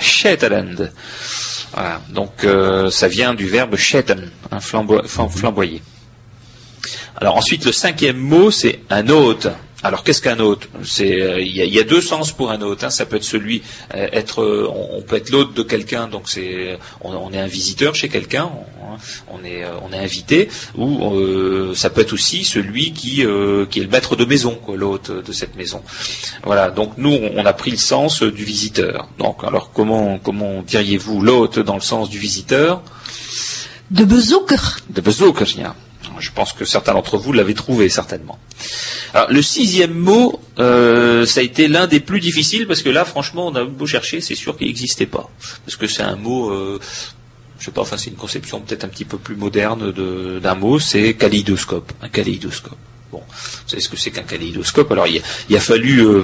[1.73, 2.01] Voilà.
[2.09, 2.45] Donc
[2.91, 5.81] ça vient du verbe shetten, hein, flamboyer.
[7.17, 9.47] Alors ensuite, le cinquième mot, c'est un hôte.
[9.83, 10.69] Alors qu'est-ce qu'un hôte?
[10.83, 12.83] C'est euh, il y, a deux sens pour un hôte.
[12.83, 12.91] Hein.
[12.91, 13.63] Ça peut être celui
[13.95, 17.95] euh, être, euh, on, peut être l'hôte de quelqu'un, donc c'est on, est un visiteur
[17.95, 18.51] chez quelqu'un,
[19.27, 23.25] on, est on est invité, ou ça peut être aussi celui qui
[23.69, 25.81] qui est le maître de maison, l'hôte de cette maison.
[26.43, 26.69] Voilà.
[26.69, 29.07] Donc nous on a pris le sens du visiteur.
[29.17, 32.83] Donc alors comment comment diriez-vous l'hôte dans le sens du visiteur?
[33.89, 34.79] De bezoeker.
[34.89, 35.47] De bezoeker,
[36.19, 38.37] je pense que certains d'entre vous l'avaient trouvé certainement.
[39.13, 43.03] Alors, le sixième mot, euh, ça a été l'un des plus difficiles parce que là,
[43.05, 45.29] franchement, on a beau chercher, c'est sûr qu'il n'existait pas.
[45.65, 46.79] Parce que c'est un mot, euh,
[47.59, 49.91] je sais pas, enfin c'est une conception peut-être un petit peu plus moderne
[50.39, 52.77] d'un mot, c'est kaléidoscope, un kaléidoscope.
[53.11, 54.89] Bon, vous savez ce que c'est qu'un kaléidoscope?
[54.91, 56.23] Alors, il, a fallu euh,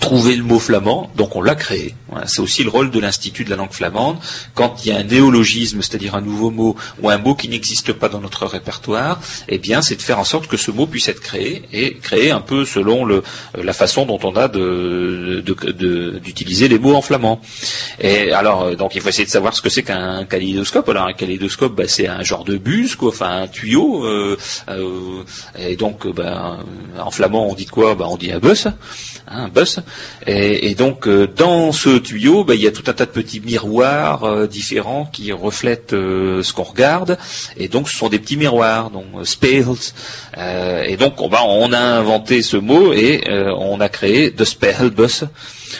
[0.00, 1.94] trouver le mot flamand, donc on l'a créé.
[2.26, 4.18] c'est aussi le rôle de l'Institut de la langue flamande.
[4.54, 7.92] Quand il y a un néologisme, c'est-à-dire un nouveau mot ou un mot qui n'existe
[7.92, 11.08] pas dans notre répertoire, eh bien, c'est de faire en sorte que ce mot puisse
[11.08, 13.22] être créé et créé un peu selon le,
[13.54, 14.48] la façon dont on a
[16.18, 17.40] d'utiliser les mots en flamand.
[18.00, 20.88] Et alors, euh, donc, il faut essayer de savoir ce que c'est qu'un kaléidoscope.
[20.88, 24.04] Alors, un kaléidoscope, bah, c'est un genre de buse, quoi, enfin un tuyau.
[24.04, 24.36] Euh,
[24.68, 25.22] euh,
[25.58, 26.58] et donc, bah,
[26.98, 27.94] en flamand, on dit quoi?
[27.94, 28.74] Bah, On dit un bus, hein,
[29.26, 29.77] un bus.
[30.26, 33.40] Et, donc euh, dans ce tuyau, bah, il y a tout un tas de petits
[33.40, 37.18] miroirs euh, différents qui reflètent euh, ce qu'on regarde.
[37.56, 39.92] Et donc ce sont des petits miroirs, donc spells.
[40.86, 45.24] et donc on, on a inventé ce mot et on a créé the spellbus.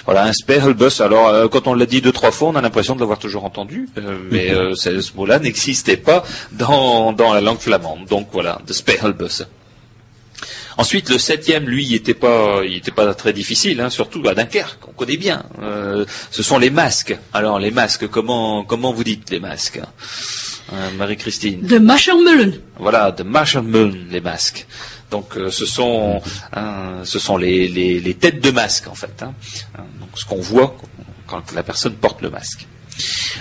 [0.05, 1.01] Voilà, un spellbus.
[1.01, 3.89] Alors, quand on l'a dit deux, trois fois, on a l'impression de l'avoir toujours entendu,
[4.31, 8.07] mais ce mot-là n'existait pas dans, dans la langue flamande.
[8.07, 9.45] Donc voilà, the spellbus.
[10.79, 14.35] Ensuite, le septième, lui, il n'était pas, il était pas très difficile, hein, surtout à
[14.35, 15.43] Dunkerque, on connaît bien.
[15.61, 17.19] Euh, ce sont les masques.
[17.33, 19.81] Alors, les masques, comment, comment vous dites les masques
[20.73, 22.61] hein, Marie-Christine De Maschermüllen.
[22.79, 24.69] Voilà, de Maschermüllen, les masques.
[25.11, 29.21] Donc, euh, ce sont, hein, ce sont les, les, têtes de masque, en fait.
[29.23, 29.35] Hein.
[29.99, 30.77] Donc, ce qu'on voit
[31.27, 32.69] quand la personne porte le masque.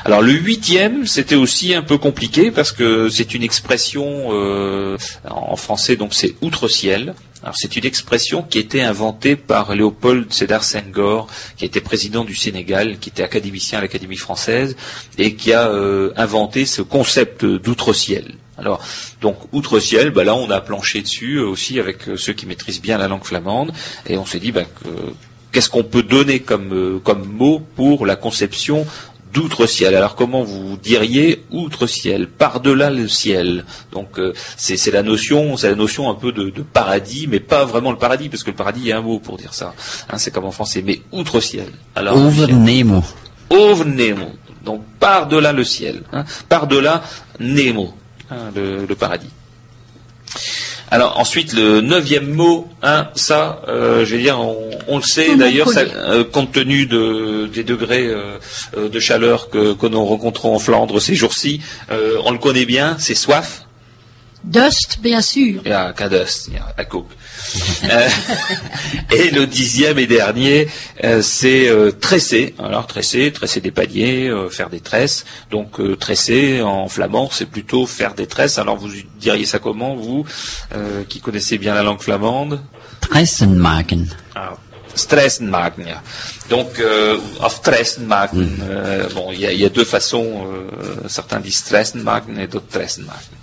[0.05, 4.97] Alors le huitième, c'était aussi un peu compliqué parce que c'est une expression euh,
[5.27, 7.15] en français, donc c'est outre-ciel.
[7.53, 12.99] C'est une expression qui était inventée par Léopold Sédar Senghor, qui était président du Sénégal,
[12.99, 14.75] qui était académicien à l'Académie française,
[15.17, 18.35] et qui a euh, inventé ce concept d'outre-ciel.
[18.57, 18.83] Alors,
[19.21, 22.97] donc, outre-ciel, bah là, on a planché dessus aussi avec euh, ceux qui maîtrisent bien
[22.97, 23.71] la langue flamande,
[24.07, 24.63] et on s'est dit bah,
[25.51, 28.85] qu'est-ce qu'on peut donner comme mot pour la conception
[29.33, 29.95] d'outre-ciel.
[29.95, 33.65] Alors comment vous diriez outre-ciel, par-delà le ciel?
[33.91, 37.91] Donc euh, c'est la notion, c'est la notion un peu de, paradis, mais pas vraiment
[37.91, 39.73] le paradis, parce que le paradis il y a un mot pour dire ça.
[40.09, 41.67] Hein, c'est comme en français, mais outre-ciel.
[41.95, 43.03] Alors Over Nemo.
[43.49, 44.31] Over Nemo.
[44.63, 47.03] Donc par-delà le ciel, hein, par-delà
[47.39, 47.93] Nemo,
[48.29, 49.29] hein, le paradis.
[50.89, 55.69] Alors ensuite le neuvième mot, hein, ça, euh, je vais dire, on, le sait d'ailleurs,
[55.75, 61.15] euh, compte tenu des degrés euh, de chaleur que, que nous rencontrons en Flandre ces
[61.15, 61.61] jours-ci,
[62.23, 63.63] on le connaît bien, c'est soif.
[64.43, 65.61] Dust, bien sûr.
[65.65, 67.11] Il y a qu'un dust, il y a la coupe.
[67.83, 68.09] Euh,
[69.11, 70.67] et le dixième et dernier,
[71.03, 72.55] euh, c'est euh, tresser.
[72.59, 75.25] Alors tresser, tresser des paniers, faire des tresses.
[75.51, 78.57] Donc tresser en flamand, c'est plutôt faire des tresses.
[78.57, 80.25] Alors vous diriez ça comment, vous,
[81.09, 82.61] qui connaissez bien la langue flamande?
[83.01, 84.07] Tressenmaken.
[84.35, 84.53] Ah.
[84.95, 86.01] Stressenmaken, ja.
[86.49, 86.81] Donc,
[87.39, 89.13] of Tressenmaken, mm.
[89.13, 90.47] bon, il y, a deux façons,
[91.07, 93.37] certains disent Stressenmaken et d'autres Tressenmaken.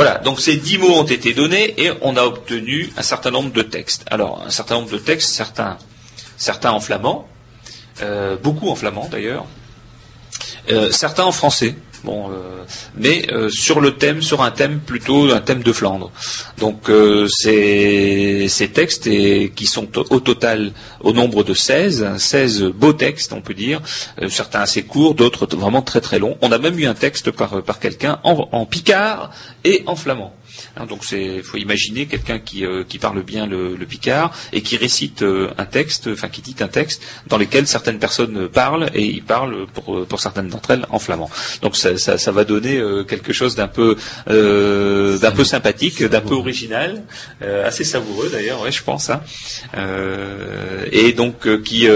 [0.00, 3.52] Voilà, donc ces dix mots ont été donnés et on a obtenu un certain nombre
[3.52, 4.06] de textes.
[4.10, 5.76] Alors, un certain nombre de textes, certains,
[6.38, 7.28] certains en flamand,
[8.00, 9.44] euh, beaucoup en flamand d'ailleurs,
[10.70, 11.74] euh, certains en français.
[12.04, 12.64] Bon, euh,
[12.96, 16.10] mais euh, sur le thème, sur un thème plutôt un thème de Flandre.
[16.58, 19.08] Donc euh, ces, ces textes
[19.54, 23.80] qui sont au total au nombre de 16, 16 beaux textes, on peut dire,
[24.28, 26.38] certains assez courts, d'autres vraiment très très longs.
[26.40, 29.30] On a même eu un texte par, par quelqu'un en picard
[29.64, 30.34] et en flamand.
[30.76, 35.22] Hein, donc il faut imaginer quelqu'un qui, euh, parle bien le, picard et qui récite
[35.22, 39.22] euh, un texte, enfin qui dit un texte dans lequel certaines personnes parlent et il
[39.22, 41.30] parle pour, pour certaines d'entre elles en flamand.
[41.62, 47.02] Donc ça, va donner euh, quelque chose d'un peu d'un peu sympathique, d'un peu original,
[47.64, 49.10] assez savoureux d'ailleurs, je pense.
[49.10, 49.20] Hein.
[50.92, 51.88] et donc qui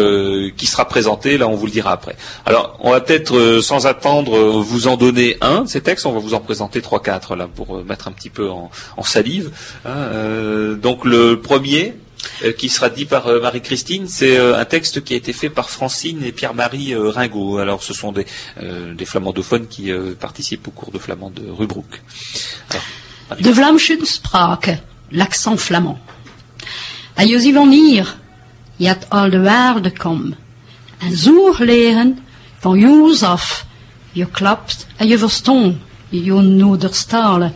[0.57, 2.17] qui sera présenté, là on vous le dira après.
[2.47, 6.35] Alors on va peut-être sans attendre vous en donner un ces textes, on va vous
[6.35, 9.51] en présenter trois quatre là pour mettre un petit peu en, salive.
[9.85, 11.95] Hein, euh, donc le premier,
[12.45, 15.71] euh, qui sera dit par euh, Marie-Christine, c'est un texte qui a été fait par
[15.71, 17.59] Francine et Pierre-Marie Ringot.
[17.59, 18.27] Alors ce sont des,
[19.05, 22.03] flamandophones qui participent au cours de flamand de Rubruck.
[23.41, 24.79] de Vlamschen Sprache,
[25.13, 25.99] l'accent flamand.
[27.17, 28.17] En je van hier,
[28.77, 30.35] je hebt al de waarde kom.
[30.99, 32.19] En zo leren
[32.59, 33.65] van jongs af.
[34.13, 35.77] Je klapt en je verstond
[36.09, 37.55] je noederstalen.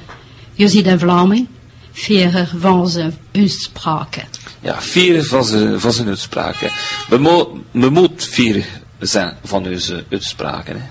[0.58, 1.46] Je ziet een Vlaming,
[1.92, 4.24] verer van zijn uitspraken.
[4.60, 6.70] Ja, vier van zijn, van zijn uitspraken.
[7.08, 8.64] We, mo we moeten
[9.00, 10.90] zijn van onze uitspraken.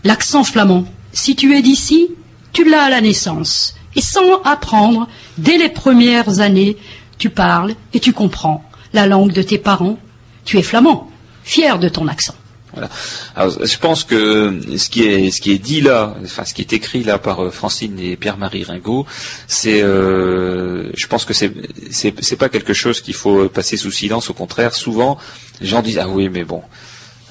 [0.00, 2.06] L'accent flamand, si tu es d'ici,
[2.50, 3.74] tu l'as à la naissance.
[3.92, 6.76] Et sans apprendre, dès les premières années,
[7.16, 8.62] tu parles et tu comprends
[8.92, 9.98] la langue de tes parents.
[10.44, 11.10] Tu es flamand,
[11.42, 12.36] fier de ton accent.
[12.72, 12.88] Voilà.
[13.36, 16.62] Alors, je pense que ce qui est ce qui est dit là, enfin ce qui
[16.62, 19.06] est écrit là par euh, Francine et Pierre-Marie Ringot,
[19.46, 21.52] c'est, euh, je pense que c'est
[21.90, 24.30] c'est pas quelque chose qu'il faut passer sous silence.
[24.30, 25.18] Au contraire, souvent,
[25.60, 26.62] les gens disent ah oui mais bon,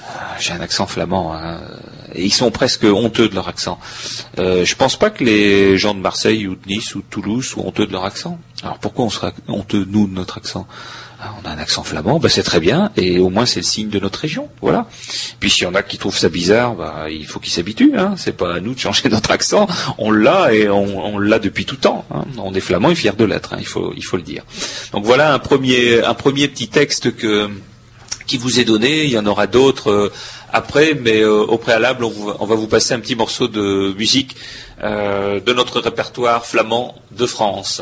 [0.02, 1.34] euh, j'ai un accent flamand.
[1.36, 1.62] Hein.
[2.14, 3.80] Et ils sont presque honteux de leur accent.
[4.38, 7.46] Euh, je pense pas que les gens de Marseille ou de Nice ou de Toulouse
[7.46, 8.40] soient honteux de leur accent.
[8.64, 10.68] Alors pourquoi on serait honteux nous de notre accent?
[11.24, 13.66] Ah, on a un accent flamand, ben c'est très bien, et au moins c'est le
[13.66, 14.88] signe de notre région, voilà.
[15.40, 18.16] Puis s'il y en a qui trouvent ça bizarre, ben, il faut qu'ils s'habituent, hein.
[18.18, 19.68] c'est pas à nous de changer notre accent,
[20.00, 22.06] on l'a et on, l'a depuis tout temps.
[22.12, 22.26] Hein.
[22.38, 24.44] On est flamand et fier de l'être, hein, il, faut, le dire.
[24.94, 26.02] Donc voilà un premier,
[26.48, 27.10] petit texte
[28.28, 30.12] qui vous est donné, il y en aura d'autres euh,
[30.52, 34.36] après, mais euh, au préalable, on, va vous passer un petit morceau de musique
[34.84, 37.82] euh, de notre répertoire flamand de France.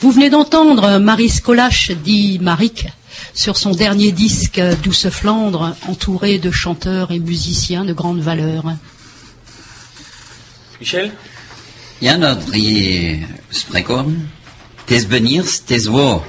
[0.00, 2.86] Vous venez d'entendre Marie Scolache, dit Maric,
[3.34, 8.64] sur son dernier disque Douce Flandre, entouré de chanteurs et musiciens de grande valeur.
[10.80, 11.12] Michel
[12.00, 14.30] Ja, dat drie spreekwoorden.
[14.86, 16.22] Tes beniers, tes wo.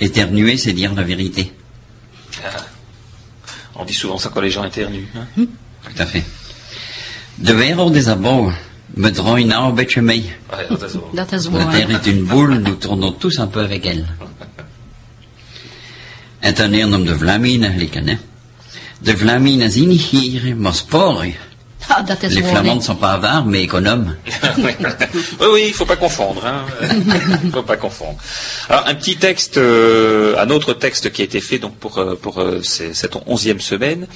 [0.00, 1.52] Éternuer, c'est dire la vérité.
[2.42, 2.64] Ah.
[3.74, 5.08] On dit souvent ça quand les gens éternuent.
[5.14, 5.26] Hein.
[5.36, 6.24] Tout à fait.
[7.36, 8.50] De wereld des abos.
[8.94, 9.10] La
[11.24, 14.06] Terre est une boule, nous tournons tous un peu avec elle.
[16.40, 18.18] De Vlamingen likken, hè.
[19.00, 21.34] De Vlamingen zien hier, maar sporen.
[21.88, 24.16] Ah, dat is Les Flamands ne sont pas avares, mais économes.
[24.58, 24.74] oui,
[25.40, 26.44] oui, il faut pas confondre.
[26.44, 26.64] Hein.
[27.52, 28.18] Faut pas confondre.
[28.68, 32.16] Alors, un petit texte, euh, un autre texte qui a été fait donc pour euh,
[32.20, 34.06] pour euh, cette onzième semaine.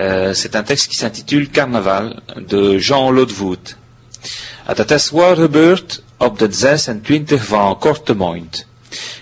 [0.00, 3.76] Euh, c'est un texte qui s'intitule Carnaval de Jean Lodvoet.
[4.76, 8.66] Het is gebeurd op de 26 van korte maand.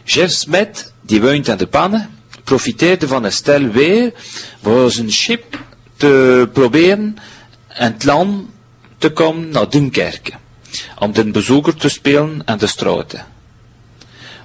[0.05, 2.11] Jeff Smet, die woont aan de pannen,
[2.45, 4.13] profiteerde van een stel weer
[4.63, 5.59] voor zijn schip
[5.97, 7.17] te proberen
[7.69, 8.45] en het land
[8.99, 10.33] te komen naar Dunkerque,
[10.99, 13.27] om de bezoeker te spelen aan de straten.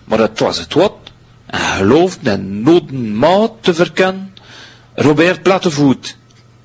[0.04, 0.96] Maar het was het wat,
[1.46, 4.34] en geloofde en noden maat te verkennen,
[4.96, 6.18] Robert Plattevoet.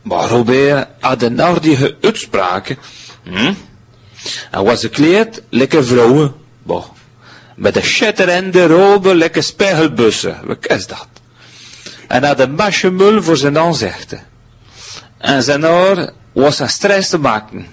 [0.02, 2.76] Maar Robert had een aardige uitspraak.
[4.50, 6.34] Was gekleed, lekker vrouwen.
[6.62, 6.84] Boh.
[7.54, 10.40] Met een schitterende robe, lekker spiegelbussen.
[10.44, 11.08] Wat is dat?
[12.08, 14.22] En had een masjemul voor zijn aanzichten.
[15.18, 17.66] En zijn haar was een stress te maken.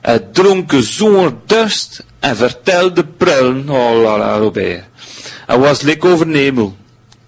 [0.00, 3.68] Hij dronk zo'n dorst en vertelde prullen.
[3.68, 4.84] Oh la la, Robert.
[5.46, 6.76] Hij was lekker over Nemel.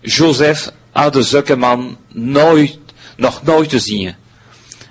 [0.00, 1.78] Joseph had de zulke
[2.12, 2.78] nooit,
[3.16, 4.14] nog nooit te zien.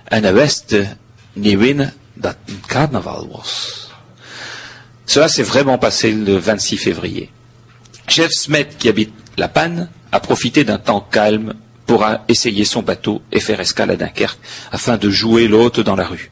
[0.04, 0.76] En hij wist
[1.34, 3.90] niet winnen dat un carnaval was.
[5.06, 7.32] Cela s'est vraiment passé le 26 février.
[8.08, 11.54] Jeff Smet, qui habite La Panne, a profité d'un temps calme
[11.86, 14.40] pour essayer son bateau et faire escale à Dunkerque
[14.72, 16.32] afin de jouer l'hôte dans la rue.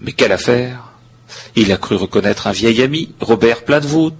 [0.00, 0.92] Mais quelle affaire?
[1.54, 4.14] Il a cru reconnaître un vieil ami, Robert Platevout.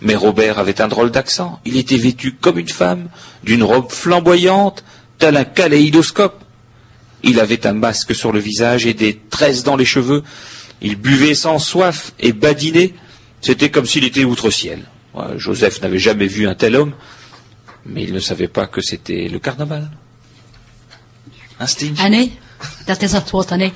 [0.00, 1.60] Mais Robert avait un drôle d'accent.
[1.64, 3.08] Il était vêtu comme une femme,
[3.42, 4.84] d'une robe flamboyante,
[5.18, 6.44] tel un kaléidoscope.
[7.22, 10.22] Il avait un masque sur le visage et des tresses dans les cheveux.
[10.80, 12.94] Il buvait sans soif et badinait.
[13.40, 14.84] C'était comme s'il était outre-ciel.
[15.36, 16.94] Joseph n'avait jamais vu un tel homme,
[17.84, 19.90] mais il ne savait pas que c'était le carnaval.
[21.60, 21.66] Hein,
[21.98, 22.38] Annie,
[22.86, 23.72] dat is het woord, Annie.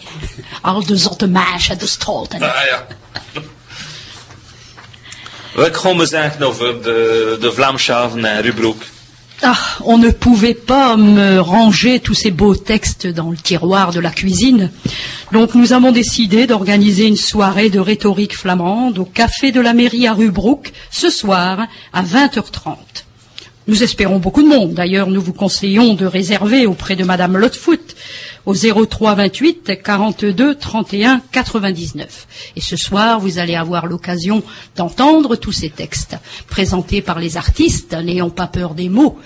[0.63, 2.87] Al de zotte meisjes de straat, Ah ja.
[5.55, 8.83] We komen zeggen over de, de Vlaamschaven en Rubroek.
[9.45, 13.99] Ah, on ne pouvait pas me ranger tous ces beaux textes dans le tiroir de
[13.99, 14.71] la cuisine.
[15.33, 20.07] Donc nous avons décidé d'organiser une soirée de rhétorique flamande au café de la mairie
[20.07, 22.77] à Rubrook ce soir à 20h30.
[23.69, 24.75] Nous espérons beaucoup de monde.
[24.75, 27.95] D'ailleurs, nous vous conseillons de réserver auprès de Madame Lotfoot
[28.45, 32.27] au 03 28 42 31 99.
[32.57, 34.43] Et ce soir, vous allez avoir l'occasion
[34.75, 36.17] d'entendre tous ces textes
[36.49, 39.17] présentés par les artistes, n'ayant pas peur des mots.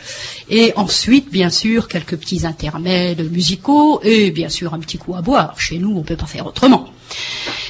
[0.50, 5.22] Et ensuite, bien sûr, quelques petits intermèdes musicaux et bien sûr un petit coup à
[5.22, 5.58] boire.
[5.58, 6.90] Chez nous, on ne peut pas faire autrement.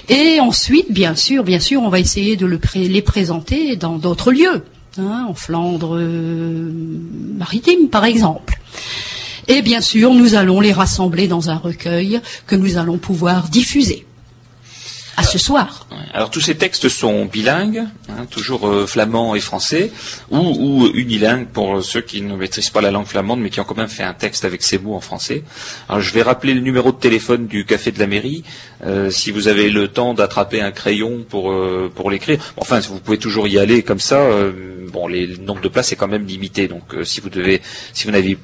[0.08, 4.64] Et ensuite, bien sûr, bien sûr, on va essayer de les présenter dans d'autres lieux,
[4.98, 6.70] en Flandre euh,
[7.36, 8.58] maritime, par exemple.
[9.48, 14.05] Et bien sûr, nous allons les rassembler dans un recueil que nous allons pouvoir diffuser
[15.16, 15.86] à ce soir.
[16.12, 19.90] Alors tous ces textes sont bilingues, hein, toujours euh, flamand et français,
[20.30, 23.76] ou, unilingues pour ceux qui ne maîtrisent pas la langue flamande, mais qui ont quand
[23.76, 25.42] même fait un texte avec ces mots en français.
[25.88, 28.44] Alors je vais rappeler le numéro de téléphone du café de la mairie,
[28.84, 32.38] euh, si vous avez le temps d'attraper un crayon pour euh, pour l'écrire.
[32.58, 34.22] Enfin, vous pouvez toujours y aller comme ça.
[34.92, 37.62] bon, les, le nombre de places est quand même limité, donc si vous devez,
[37.94, 38.36] si vous n'avez,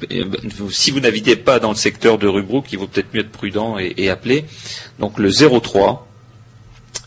[0.70, 3.78] si vous n'habitez pas dans le secteur de Rubrook, il vaut peut-être mieux être prudent
[3.78, 4.46] et, et appeler.
[4.98, 6.08] Donc le 03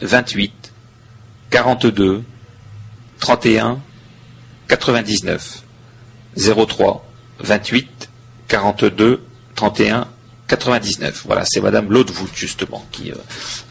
[0.01, 0.73] 28,
[1.49, 2.23] 42,
[3.19, 3.79] 31,
[4.67, 5.63] 99.
[6.37, 7.05] 03,
[7.39, 8.09] 28,
[8.47, 9.21] 42,
[9.55, 10.07] 31,
[10.47, 11.23] 99.
[11.25, 13.15] Voilà, c'est Madame Laudevout, justement, qui, euh,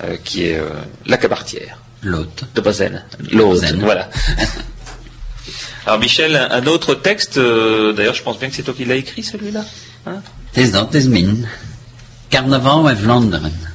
[0.05, 0.71] euh, qui est euh,
[1.07, 1.79] la cabartière.
[2.03, 2.45] L'hôte.
[2.55, 3.05] De Bazen.
[3.33, 4.11] L'hôte, voilà.
[5.87, 9.23] Alors Michel, un, autre texte, d'ailleurs je pense bien que c'est toi qui l'as écrit
[9.23, 9.65] celui-là.
[10.07, 10.23] Hein?
[10.53, 10.71] Tes
[12.31, 13.74] Carnaval en Vlaanderen.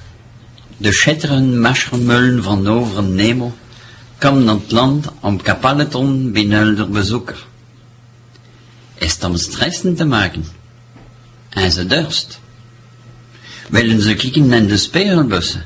[0.81, 3.53] De schetteren maschermullen van over Nemo
[4.17, 7.45] komen naar het land om kapalleton binnen de bezoeker.
[8.95, 10.45] Is het om stressen te maken.
[11.49, 12.39] En ze durst.
[13.69, 15.65] Willen ze kijken naar de speelbussen.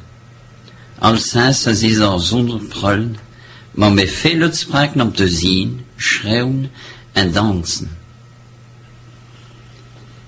[1.16, 3.16] Ze al zonder prullen,
[3.72, 6.72] maar met veel uitspraken om te zien, schreeuwen
[7.12, 7.98] en dansen.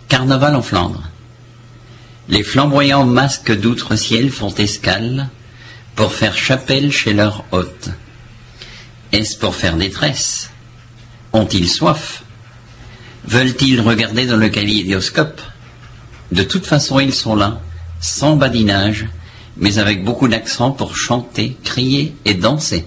[0.08, 1.15] Carnaval en Flandre.
[2.28, 5.30] Les flamboyants masques d'outre-ciel font escale
[5.96, 7.90] pour faire chapelle chez leur hôte.
[9.12, 10.50] Est-ce pour faire détresse?
[11.34, 12.24] Ont-ils soif?
[13.26, 15.42] Veulent-ils regarder dans le kaléidoscope?
[16.32, 17.62] De toute façon, ils sont là,
[18.02, 19.06] sans badinage,
[19.58, 22.86] mais avec beaucoup d'accent pour chanter, crier et danser.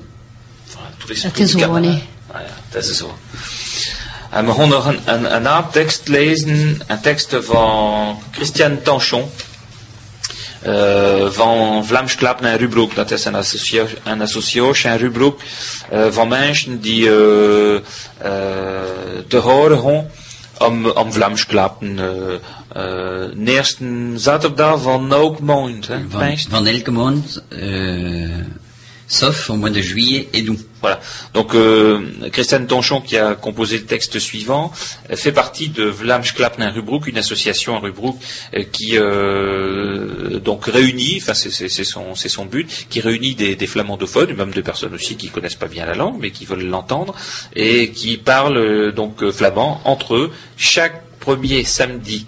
[4.31, 9.31] En we gaan nog een, een, een naamtekst lezen, een tekst van Christian Tanchon.
[10.66, 12.95] Uh, van Vlaams Klappen en Rubroek.
[12.95, 15.41] Dat is een, associa een associatie in Rubroek
[15.93, 17.11] uh, van mensen die uh,
[19.29, 20.11] te horen gaan
[20.68, 21.99] om, om Vlaams Klappen.
[23.45, 25.87] Eerste zaterdag van elke maand.
[26.09, 27.43] Van, van elke maand
[29.09, 30.59] sauf au mois de juillet et d'août.
[30.80, 31.00] Voilà.
[31.34, 34.70] Donc euh, Christiane Tonchon, qui a composé le texte suivant,
[35.14, 38.16] fait partie de Vlaams Klapnin Rubroek, une association à Rubroek
[38.54, 44.34] euh, qui euh, donc réunit, enfin c'est son, son but, qui réunit des, des flamandophones,
[44.34, 47.14] même des personnes aussi qui connaissent pas bien la langue, mais qui veulent l'entendre,
[47.56, 52.26] et qui parlent euh, donc flamand entre eux chaque premier samedi.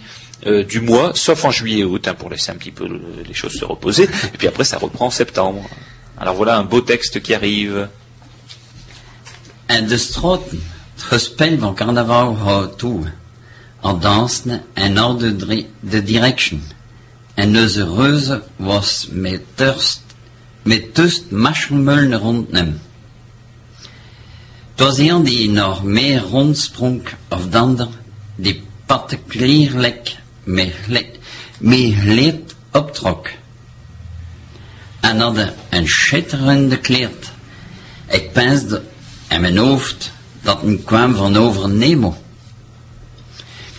[0.68, 2.89] du mois, sauf en juillet et août, hein, pour laisser un petit peu
[3.28, 4.05] les choses se reposer.
[4.05, 5.68] Et puis après, ça reprend en septembre.
[6.21, 7.89] Alors voilà un beau texte qui arrive.
[9.68, 10.61] En de straten,
[10.97, 13.12] gespeld van carnaval houdt toe.
[13.81, 15.37] En dansen en orde
[15.81, 16.62] de direction.
[17.35, 20.03] En onze was met thirst,
[20.62, 22.81] met tust maschmullen rond hem.
[24.71, 27.89] Het was een die nog meer rondsprong of de ander,
[28.35, 30.75] die particulièrlijk met,
[31.59, 33.29] met leed optrok
[35.01, 37.33] en hadden een schitterende kleed.
[38.07, 38.83] Ik pensde
[39.29, 42.23] in mijn hoofd dat het kwam van over Nemo.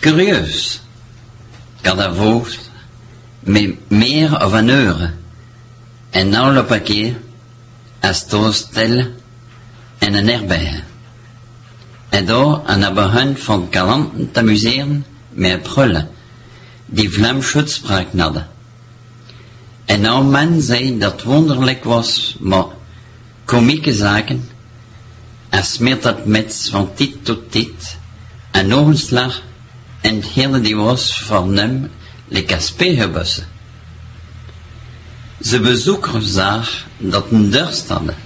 [0.00, 0.80] Curieus.
[1.80, 2.16] Ik had
[3.40, 5.06] met meer of een euro.
[6.10, 7.16] En nou loop ik hier
[8.00, 9.06] als toestel
[9.98, 10.84] en een erbij.
[12.08, 16.08] En daar een begon van kalanten te amuseren met prullen,
[16.86, 18.51] die Vlaams uitspraak hadden.
[19.92, 22.64] En nou men zei dat wonderlijk was, maar
[23.44, 24.48] komieke zaken,
[25.48, 27.96] en smeert dat met van dit tot dit,
[28.50, 29.42] en ogenslag,
[30.00, 31.90] en het hele die was van hem,
[32.28, 33.46] lekker speelbussen.
[35.40, 38.16] Ze bezoeker zag dat een dorst hadden.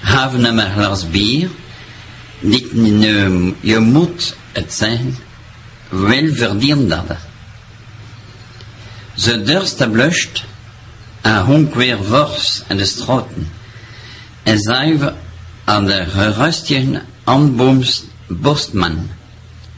[0.00, 1.50] Haven hem een glas bier,
[2.38, 2.70] niet
[3.60, 5.16] je moet het zijn,
[5.88, 7.18] wel verdiend hadden.
[9.14, 10.44] Ze dorst bluscht,
[11.26, 13.48] en honk weer vors en de straten.
[14.42, 15.14] En zuiver
[15.64, 19.08] aan de gerustje aanbooms borstman,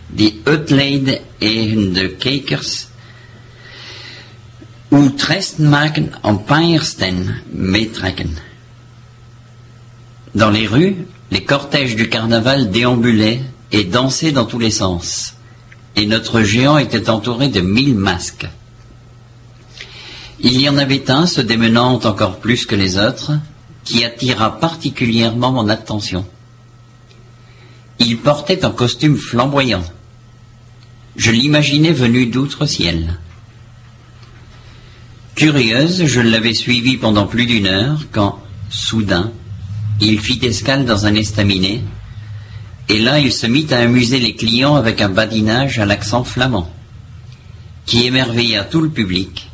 [0.06, 2.86] die uitleidde tegen de kijkers,
[4.88, 8.36] hoe tresten maken en paiersten meetrekken.
[10.32, 10.96] Dans les rues,
[11.28, 15.34] les cortèges du carnaval déambulaient et dansaient dans tous les sens,
[15.94, 18.48] et notre géant était entouré de mille masques.
[20.40, 23.32] Il y en avait un, se démenant encore plus que les autres,
[23.84, 26.26] qui attira particulièrement mon attention.
[27.98, 29.84] Il portait un costume flamboyant.
[31.16, 33.18] Je l'imaginais venu d'outre-ciel.
[35.34, 39.32] Curieuse, je l'avais suivi pendant plus d'une heure quand, soudain,
[40.00, 41.82] il fit escale dans un estaminet,
[42.88, 46.70] et là il se mit à amuser les clients avec un badinage à l'accent flamand,
[47.86, 49.47] qui émerveilla tout le public.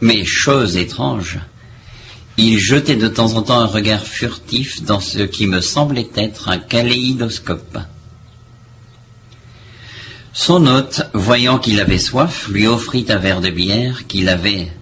[0.00, 1.38] Mais chose étrange,
[2.36, 6.48] il jetait de temps en temps un regard furtif dans ce qui me semblait être
[6.48, 7.78] un kaléidoscope.
[10.32, 14.72] Son hôte, voyant qu'il avait soif, lui offrit un verre de bière qu'il avait,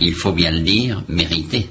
[0.00, 1.70] il faut bien le dire, mérité.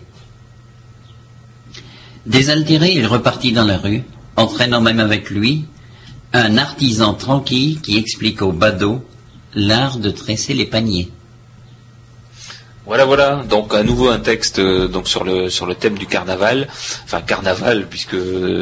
[2.25, 4.03] Désaltéré, il repartit dans la rue,
[4.35, 5.65] entraînant même avec lui
[6.33, 9.05] un artisan tranquille qui explique au badaud
[9.55, 11.09] l'art de tresser les paniers.
[12.89, 13.43] Voilà, voilà.
[13.47, 16.67] Donc à nouveau un texte euh, donc sur le sur le thème du carnaval,
[17.05, 18.17] enfin carnaval puisque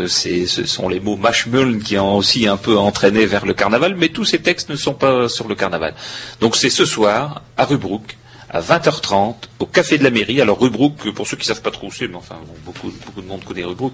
[0.09, 3.95] c'est ce sont les mots mashmuln qui ont aussi un peu entraîné vers le carnaval,
[3.95, 5.93] mais tous ces textes ne sont pas sur le carnaval.
[6.41, 8.17] Donc c'est ce soir à Rubruck
[8.50, 10.41] à 20h30 au Café de la Mairie.
[10.41, 13.28] Alors Rubruck, pour ceux qui savent pas trop où c'est, mais enfin beaucoup, beaucoup de
[13.28, 13.93] monde connaît Rubruck,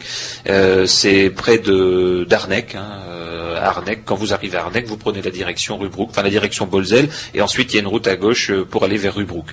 [0.49, 2.75] euh, c'est près de d'Arnec.
[2.75, 6.29] Hein, euh, Arnec, quand vous arrivez à Arnec, vous prenez la direction Rubruck, enfin la
[6.29, 9.15] direction Bolzel, et ensuite il y a une route à gauche euh, pour aller vers
[9.15, 9.47] Rubruck.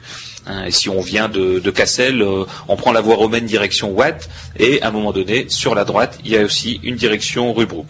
[0.47, 3.91] Hein, et si on vient de, de Cassel, euh, on prend la voie romaine direction
[3.91, 4.29] Watt,
[4.59, 7.89] et à un moment donné, sur la droite, il y a aussi une direction Rubruck.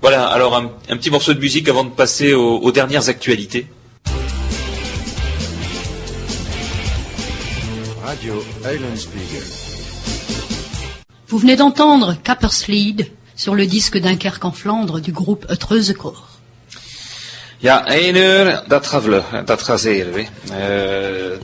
[0.00, 3.66] Voilà, alors un, petit morceau de musique avant de passer aux dernières actualités.
[11.28, 16.28] Vous venez d'entendre Capperslead sur le disque Dunkerque en Flandre du groupe Etreuzekoor.
[17.60, 20.28] Ja, één uur, dat gaat vlug, dat gaat zeer, oui.
[20.52, 21.38] Euh,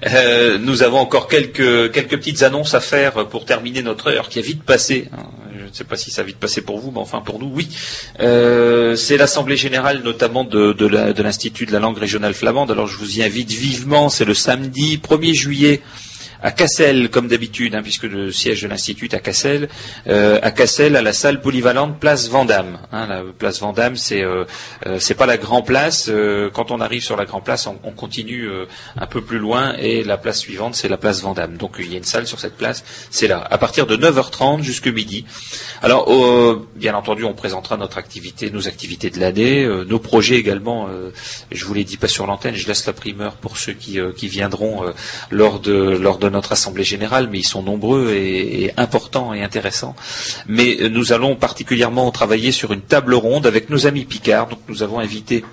[0.00, 4.38] euh, nous avons encore quelques, quelques petites annonces à faire pour terminer notre heure qui
[4.38, 5.08] a vite passé.
[5.12, 5.26] Hein.
[5.74, 7.68] Ne sais pas si ça a vite passé pour vous, mais enfin pour nous, oui.
[8.20, 12.70] Euh, c'est l'Assemblée générale notamment de, de l'Institut de la langue régionale flamande.
[12.70, 15.82] Alors je vous y invite vivement, c'est le samedi 1er juillet
[16.44, 19.70] à Cassel, comme d'habitude, hein, puisque le siège de l'Institut à Cassel,
[20.08, 22.78] euh, à Cassel, à la salle polyvalente Place Vandame.
[22.92, 24.44] Hein, la place Vandame, c'est euh,
[24.86, 26.10] euh, c'est pas la Grand Place.
[26.52, 28.50] quand on arrive sur la Grand Place, on, continue
[28.96, 31.56] un peu plus loin et la place suivante, c'est la place Vandame.
[31.56, 34.62] Donc il y a une salle sur cette place, c'est là, à partir de 9h30
[34.62, 35.24] jusqu'à midi.
[35.80, 36.06] Alors,
[36.76, 40.88] bien entendu, on présentera notre activité, nos activités de l'année, nos projets également.
[41.50, 44.28] je vous l'ai dit pas sur l'antenne, je laisse la primeur pour ceux qui, qui
[44.28, 44.82] viendront
[45.30, 49.96] lors de lors de notre assemblée générale, mais ils sont nombreux et, importants et intéressants.
[50.46, 54.48] Mais euh, nous allons particulièrement travailler sur une table ronde avec nos amis Picard.
[54.48, 55.44] Donc nous avons invité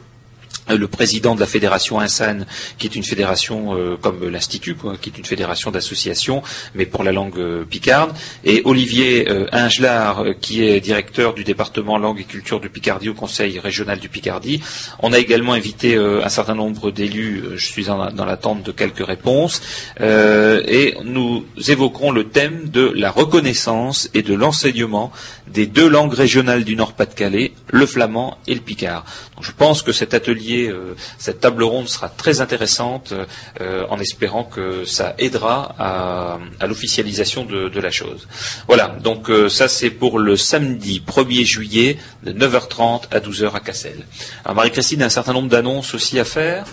[0.69, 2.45] le président de la fédération INSAN,
[2.77, 6.41] qui est une fédération euh, comme l'Institut, qui est une fédération d'associations,
[6.75, 12.19] mais pour la langue euh, picarde, et Olivier Ingelard, qui est directeur du département langue
[12.19, 14.61] et culture du Picardie au Conseil régional du Picardie.
[14.99, 19.61] On a également invité un certain nombre d'élus, je suis dans l'attente de quelques réponses,
[19.99, 25.11] et nous évoquerons le thème de la reconnaissance et de l'enseignement
[25.53, 29.05] des deux langues régionales du Nord-Pas-de-Calais, le flamand et le picard.
[29.41, 33.13] je pense que cet atelier, euh, cette table ronde sera très intéressante
[33.59, 38.27] euh, en espérant que ça aidera à, l'officialisation de, la chose.
[38.67, 43.59] Voilà, donc euh, ça c'est pour le samedi 1er juillet de 9h30 à 12h à
[43.59, 44.05] Cassel.
[44.53, 46.65] Marie-Christine a un certain nombre d'annonces aussi à faire?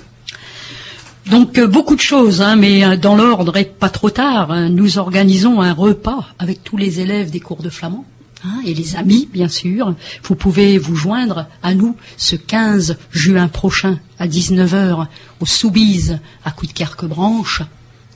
[1.31, 4.69] Donc beaucoup de choses, hein, mais dans l'ordre et pas trop tard, hein.
[4.69, 8.05] nous organisons un repas avec tous les élèves des cours de flamand
[8.45, 9.95] Hein, et les amis, bien sûr.
[10.23, 15.07] Vous pouvez vous joindre à nous ce 15 juin prochain à 19h
[15.41, 17.63] au Soubise à Coup de branche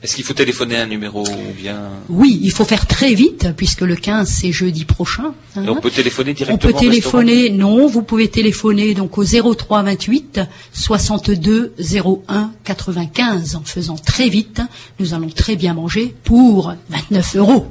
[0.01, 3.81] Est-ce qu'il faut téléphoner un numéro ou bien Oui, il faut faire très vite puisque
[3.81, 5.33] le 15 c'est jeudi prochain.
[5.57, 5.65] Hein.
[5.67, 6.69] on peut téléphoner directement.
[6.69, 10.39] On peut téléphoner, non, vous pouvez téléphoner donc au 03 28
[10.71, 14.61] 62 01 95 en faisant très vite.
[14.99, 17.67] Nous allons très bien manger pour 29 euros.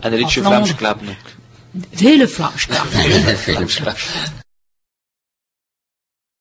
[1.91, 2.29] Het hele